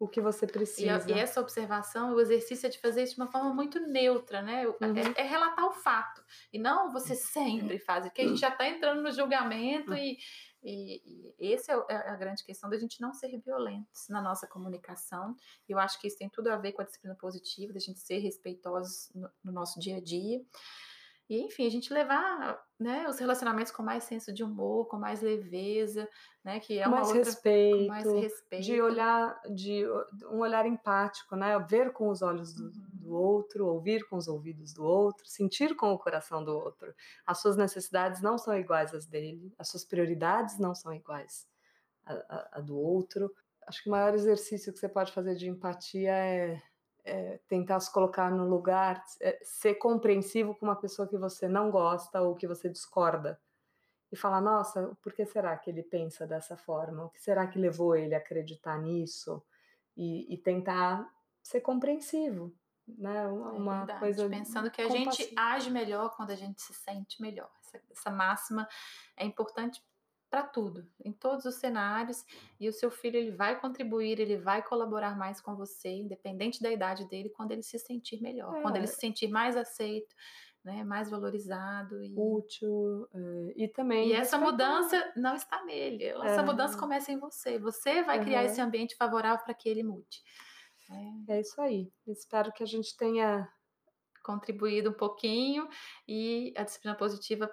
o 0.00 0.06
que 0.08 0.20
você 0.20 0.44
E, 0.44 0.48
precisa. 0.48 1.10
e 1.10 1.12
essa 1.12 1.40
observação, 1.40 2.14
o 2.14 2.20
exercício 2.20 2.66
é 2.66 2.70
de 2.70 2.78
fazer 2.80 3.02
isso 3.02 3.16
de 3.16 3.20
uma 3.20 3.30
forma 3.30 3.52
muito 3.52 3.80
neutra, 3.80 4.40
né? 4.40 4.66
O- 4.68 4.76
Uhum. 4.80 4.96
É, 5.16 5.20
é 5.20 5.24
relatar 5.24 5.66
o 5.66 5.72
fato. 5.72 6.22
E 6.52 6.58
não 6.58 6.92
você 6.92 7.14
sempre 7.16 7.78
faz, 7.80 8.04
porque 8.04 8.22
a 8.22 8.28
gente 8.28 8.40
já 8.40 8.48
está 8.50 8.68
entrando 8.68 9.02
no 9.02 9.10
julgamento 9.10 9.92
e, 9.94 10.16
e, 10.62 11.34
e 11.38 11.52
esse 11.52 11.70
é, 11.70 11.76
o- 11.76 11.84
é 11.88 11.96
a 12.10 12.16
grande 12.16 12.44
questão 12.44 12.70
da 12.70 12.78
gente 12.78 13.00
não 13.00 13.12
ser 13.12 13.36
violentos 13.40 14.08
na 14.08 14.22
nossa 14.22 14.46
comunicação. 14.46 15.34
E 15.68 15.72
eu 15.72 15.78
acho 15.78 16.00
que 16.00 16.06
isso 16.06 16.18
tem 16.18 16.28
tudo 16.28 16.48
a 16.48 16.56
ver 16.56 16.72
com 16.72 16.82
a 16.82 16.84
disciplina 16.84 17.16
positiva, 17.16 17.72
da 17.72 17.80
gente 17.80 17.98
ser 17.98 18.18
respeitosos 18.18 19.10
no, 19.14 19.28
no 19.44 19.52
nosso 19.52 19.80
dia 19.80 19.96
a 19.96 20.00
dia. 20.00 20.40
E, 21.28 21.42
enfim, 21.42 21.66
a 21.66 21.70
gente 21.70 21.92
levar 21.92 22.58
né, 22.80 23.06
os 23.08 23.18
relacionamentos 23.18 23.70
com 23.70 23.82
mais 23.82 24.04
senso 24.04 24.32
de 24.32 24.42
humor, 24.42 24.86
com 24.88 24.96
mais 24.96 25.20
leveza, 25.20 26.08
né? 26.42 26.58
Que 26.58 26.78
é 26.78 26.86
uma 26.86 26.96
mais 26.96 27.08
outra... 27.08 27.24
respeito, 27.24 27.78
com 27.80 27.86
mais 27.88 28.06
respeito. 28.12 28.64
de 28.64 28.80
olhar, 28.80 29.38
de 29.54 29.84
um 30.30 30.38
olhar 30.38 30.64
empático, 30.64 31.36
né? 31.36 31.58
Ver 31.68 31.92
com 31.92 32.08
os 32.08 32.22
olhos 32.22 32.54
do, 32.54 32.64
Uhum. 32.64 32.72
do 32.94 33.12
outro, 33.14 33.66
ouvir 33.66 34.08
com 34.08 34.16
os 34.16 34.26
ouvidos 34.28 34.72
do 34.72 34.82
outro, 34.84 35.26
sentir 35.26 35.76
com 35.76 35.92
o 35.92 35.98
coração 35.98 36.42
do 36.42 36.56
outro. 36.56 36.94
As 37.26 37.38
suas 37.40 37.56
necessidades 37.56 38.22
não 38.22 38.38
são 38.38 38.56
iguais 38.58 38.94
às 38.94 39.06
dele, 39.06 39.52
as 39.58 39.68
suas 39.68 39.84
prioridades 39.84 40.58
não 40.58 40.74
são 40.74 40.94
iguais 40.94 41.46
à, 42.06 42.14
à- 42.14 42.48
à 42.54 42.60
do 42.60 42.78
outro. 42.78 43.30
Acho 43.66 43.82
que 43.82 43.88
o 43.90 43.92
maior 43.92 44.14
exercício 44.14 44.72
que 44.72 44.78
você 44.78 44.88
pode 44.88 45.12
fazer 45.12 45.34
de 45.34 45.46
empatia 45.46 46.10
é, 46.12 46.62
é 47.08 47.40
tentar 47.48 47.80
se 47.80 47.92
colocar 47.92 48.30
no 48.30 48.48
lugar, 48.48 49.02
é 49.20 49.38
ser 49.42 49.74
compreensivo 49.74 50.54
com 50.54 50.66
uma 50.66 50.76
pessoa 50.76 51.08
que 51.08 51.16
você 51.16 51.48
não 51.48 51.70
gosta 51.70 52.20
ou 52.20 52.34
que 52.34 52.46
você 52.46 52.68
discorda 52.68 53.40
e 54.10 54.16
falar, 54.16 54.40
nossa, 54.40 54.96
por 55.02 55.12
que 55.12 55.24
será 55.26 55.56
que 55.56 55.70
ele 55.70 55.82
pensa 55.82 56.26
dessa 56.26 56.56
forma? 56.56 57.04
O 57.04 57.10
que 57.10 57.20
será 57.20 57.46
que 57.46 57.58
levou 57.58 57.94
ele 57.94 58.14
a 58.14 58.18
acreditar 58.18 58.78
nisso? 58.78 59.42
E, 59.96 60.32
e 60.32 60.38
tentar 60.38 61.12
ser 61.42 61.60
compreensivo, 61.60 62.54
né? 62.86 63.26
Uma, 63.26 63.84
É 63.88 63.98
coisa 63.98 64.28
Pensando 64.28 64.70
que 64.70 64.80
a 64.80 64.88
gente 64.88 65.04
compassiva. 65.04 65.40
age 65.40 65.70
melhor 65.70 66.14
quando 66.16 66.30
a 66.30 66.36
gente 66.36 66.62
se 66.62 66.72
sente 66.72 67.20
melhor. 67.20 67.50
Essa, 67.60 67.82
essa 67.90 68.10
máxima 68.10 68.68
é 69.16 69.24
importante 69.24 69.82
para 70.30 70.42
tudo, 70.42 70.86
em 71.04 71.12
todos 71.12 71.44
os 71.44 71.54
cenários. 71.56 72.24
E 72.60 72.68
o 72.68 72.72
seu 72.72 72.90
filho 72.90 73.16
ele 73.16 73.30
vai 73.32 73.58
contribuir, 73.60 74.20
ele 74.20 74.36
vai 74.36 74.62
colaborar 74.62 75.16
mais 75.16 75.40
com 75.40 75.56
você, 75.56 75.88
independente 75.88 76.62
da 76.62 76.70
idade 76.70 77.08
dele, 77.08 77.30
quando 77.30 77.52
ele 77.52 77.62
se 77.62 77.78
sentir 77.78 78.20
melhor, 78.20 78.60
quando 78.62 78.76
ele 78.76 78.84
É. 78.84 78.86
se 78.86 78.96
sentir 79.00 79.28
mais 79.28 79.56
aceito, 79.56 80.14
né, 80.64 80.84
mais 80.84 81.08
valorizado. 81.10 82.02
E, 82.04 82.14
útil 82.16 83.08
eh, 83.14 83.52
e 83.56 83.68
também 83.68 84.08
e 84.08 84.12
essa 84.12 84.36
mudança 84.38 85.12
não 85.16 85.34
está 85.34 85.64
nele. 85.64 86.04
Essa 86.04 86.40
É. 86.40 86.44
mudança 86.44 86.76
começa 86.78 87.10
em 87.12 87.18
você. 87.18 87.58
Você 87.58 88.02
vai 88.02 88.22
criar 88.22 88.44
esse 88.44 88.60
ambiente 88.60 88.96
favorável 88.96 89.44
para 89.44 89.54
que 89.54 89.68
ele 89.68 89.82
mude. 89.82 90.22
É, 91.28 91.34
É 91.36 91.40
isso 91.40 91.60
aí. 91.60 91.90
Espero 92.06 92.52
que 92.52 92.62
a 92.62 92.66
gente 92.66 92.96
tenha 92.96 93.48
contribuído 94.22 94.90
um 94.90 94.94
pouquinho 94.94 95.68
e 96.06 96.52
a 96.56 96.62
disciplina 96.64 96.94
positiva 96.96 97.50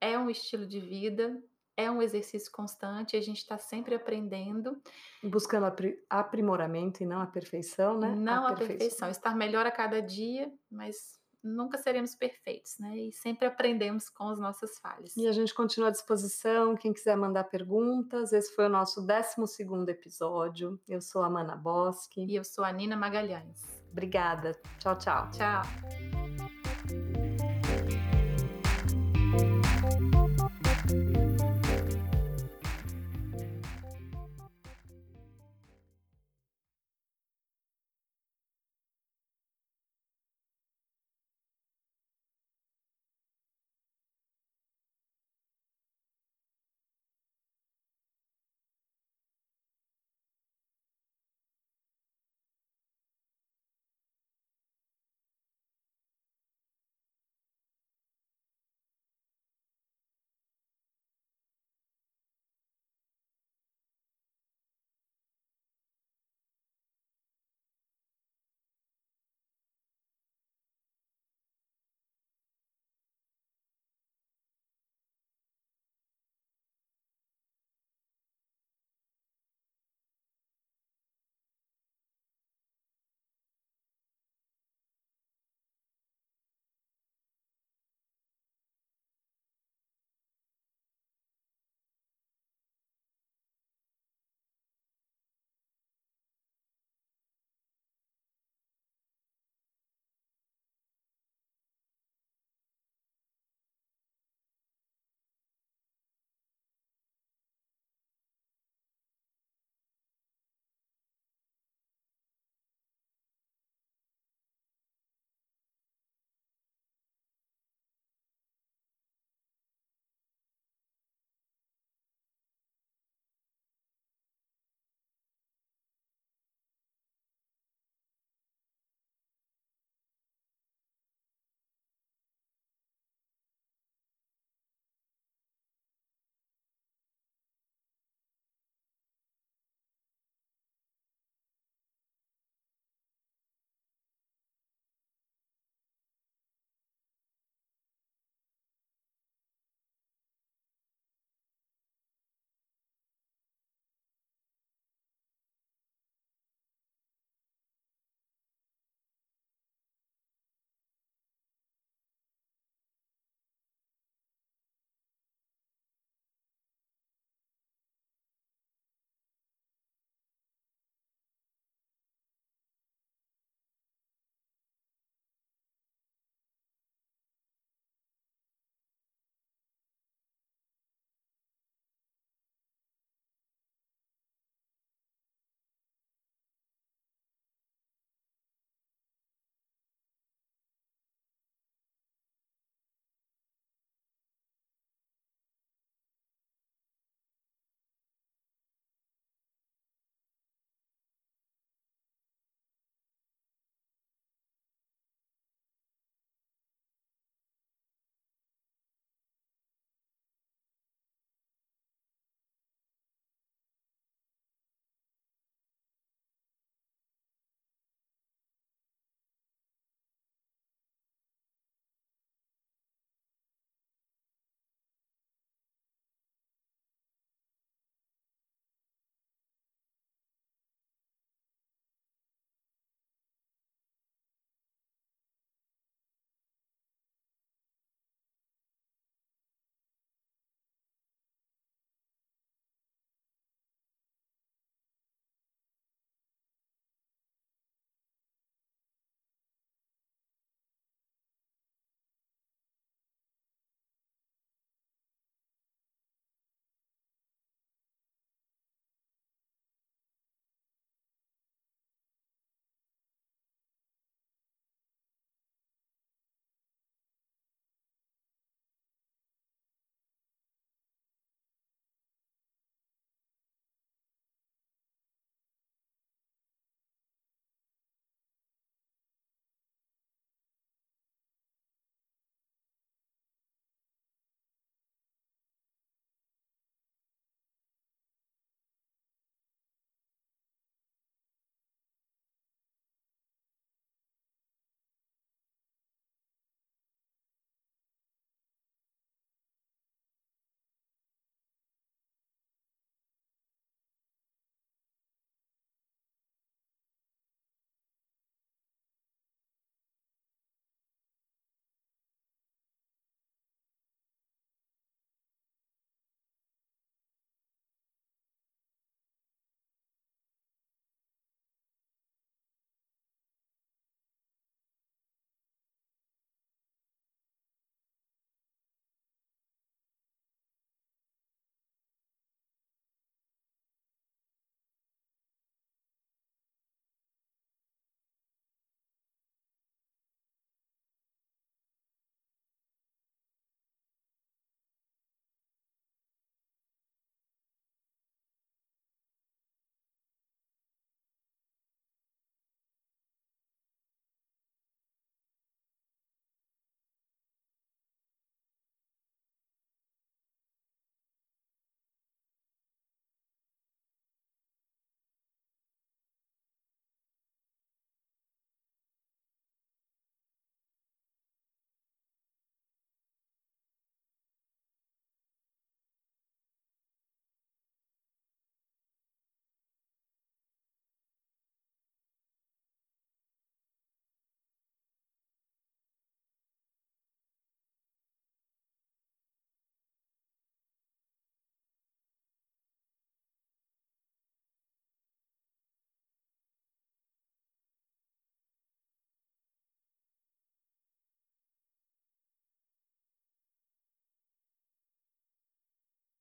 é 0.00 0.18
um 0.18 0.30
estilo 0.30 0.66
de 0.66 0.80
vida, 0.80 1.42
é 1.76 1.90
um 1.90 2.00
exercício 2.00 2.50
constante, 2.52 3.16
a 3.16 3.20
gente 3.20 3.38
está 3.38 3.58
sempre 3.58 3.94
aprendendo, 3.94 4.80
buscando 5.22 5.66
apri- 5.66 5.98
aprimoramento 6.08 7.02
e 7.02 7.06
não 7.06 7.20
a 7.20 7.26
perfeição, 7.26 7.98
né? 7.98 8.14
não 8.14 8.46
a 8.46 8.54
perfeição, 8.54 9.08
estar 9.10 9.34
melhor 9.36 9.66
a 9.66 9.70
cada 9.70 10.00
dia, 10.00 10.52
mas 10.70 11.18
nunca 11.42 11.76
seremos 11.76 12.14
perfeitos, 12.14 12.76
né? 12.78 12.96
E 12.96 13.12
sempre 13.12 13.46
aprendemos 13.46 14.08
com 14.08 14.28
as 14.30 14.38
nossas 14.38 14.78
falhas. 14.78 15.14
E 15.16 15.28
a 15.28 15.32
gente 15.32 15.52
continua 15.52 15.88
à 15.88 15.92
disposição. 15.92 16.74
Quem 16.74 16.92
quiser 16.92 17.16
mandar 17.16 17.44
perguntas, 17.44 18.32
esse 18.32 18.54
foi 18.54 18.64
o 18.64 18.70
nosso 18.70 19.02
12 19.02 19.90
episódio. 19.90 20.80
Eu 20.88 21.02
sou 21.02 21.22
a 21.22 21.28
Mana 21.28 21.54
Bosque. 21.54 22.24
E 22.24 22.34
eu 22.34 22.44
sou 22.44 22.64
a 22.64 22.72
Nina 22.72 22.96
Magalhães. 22.96 23.60
Obrigada. 23.92 24.52
Tchau, 24.78 24.96
tchau. 24.96 25.30
Tchau! 25.30 26.23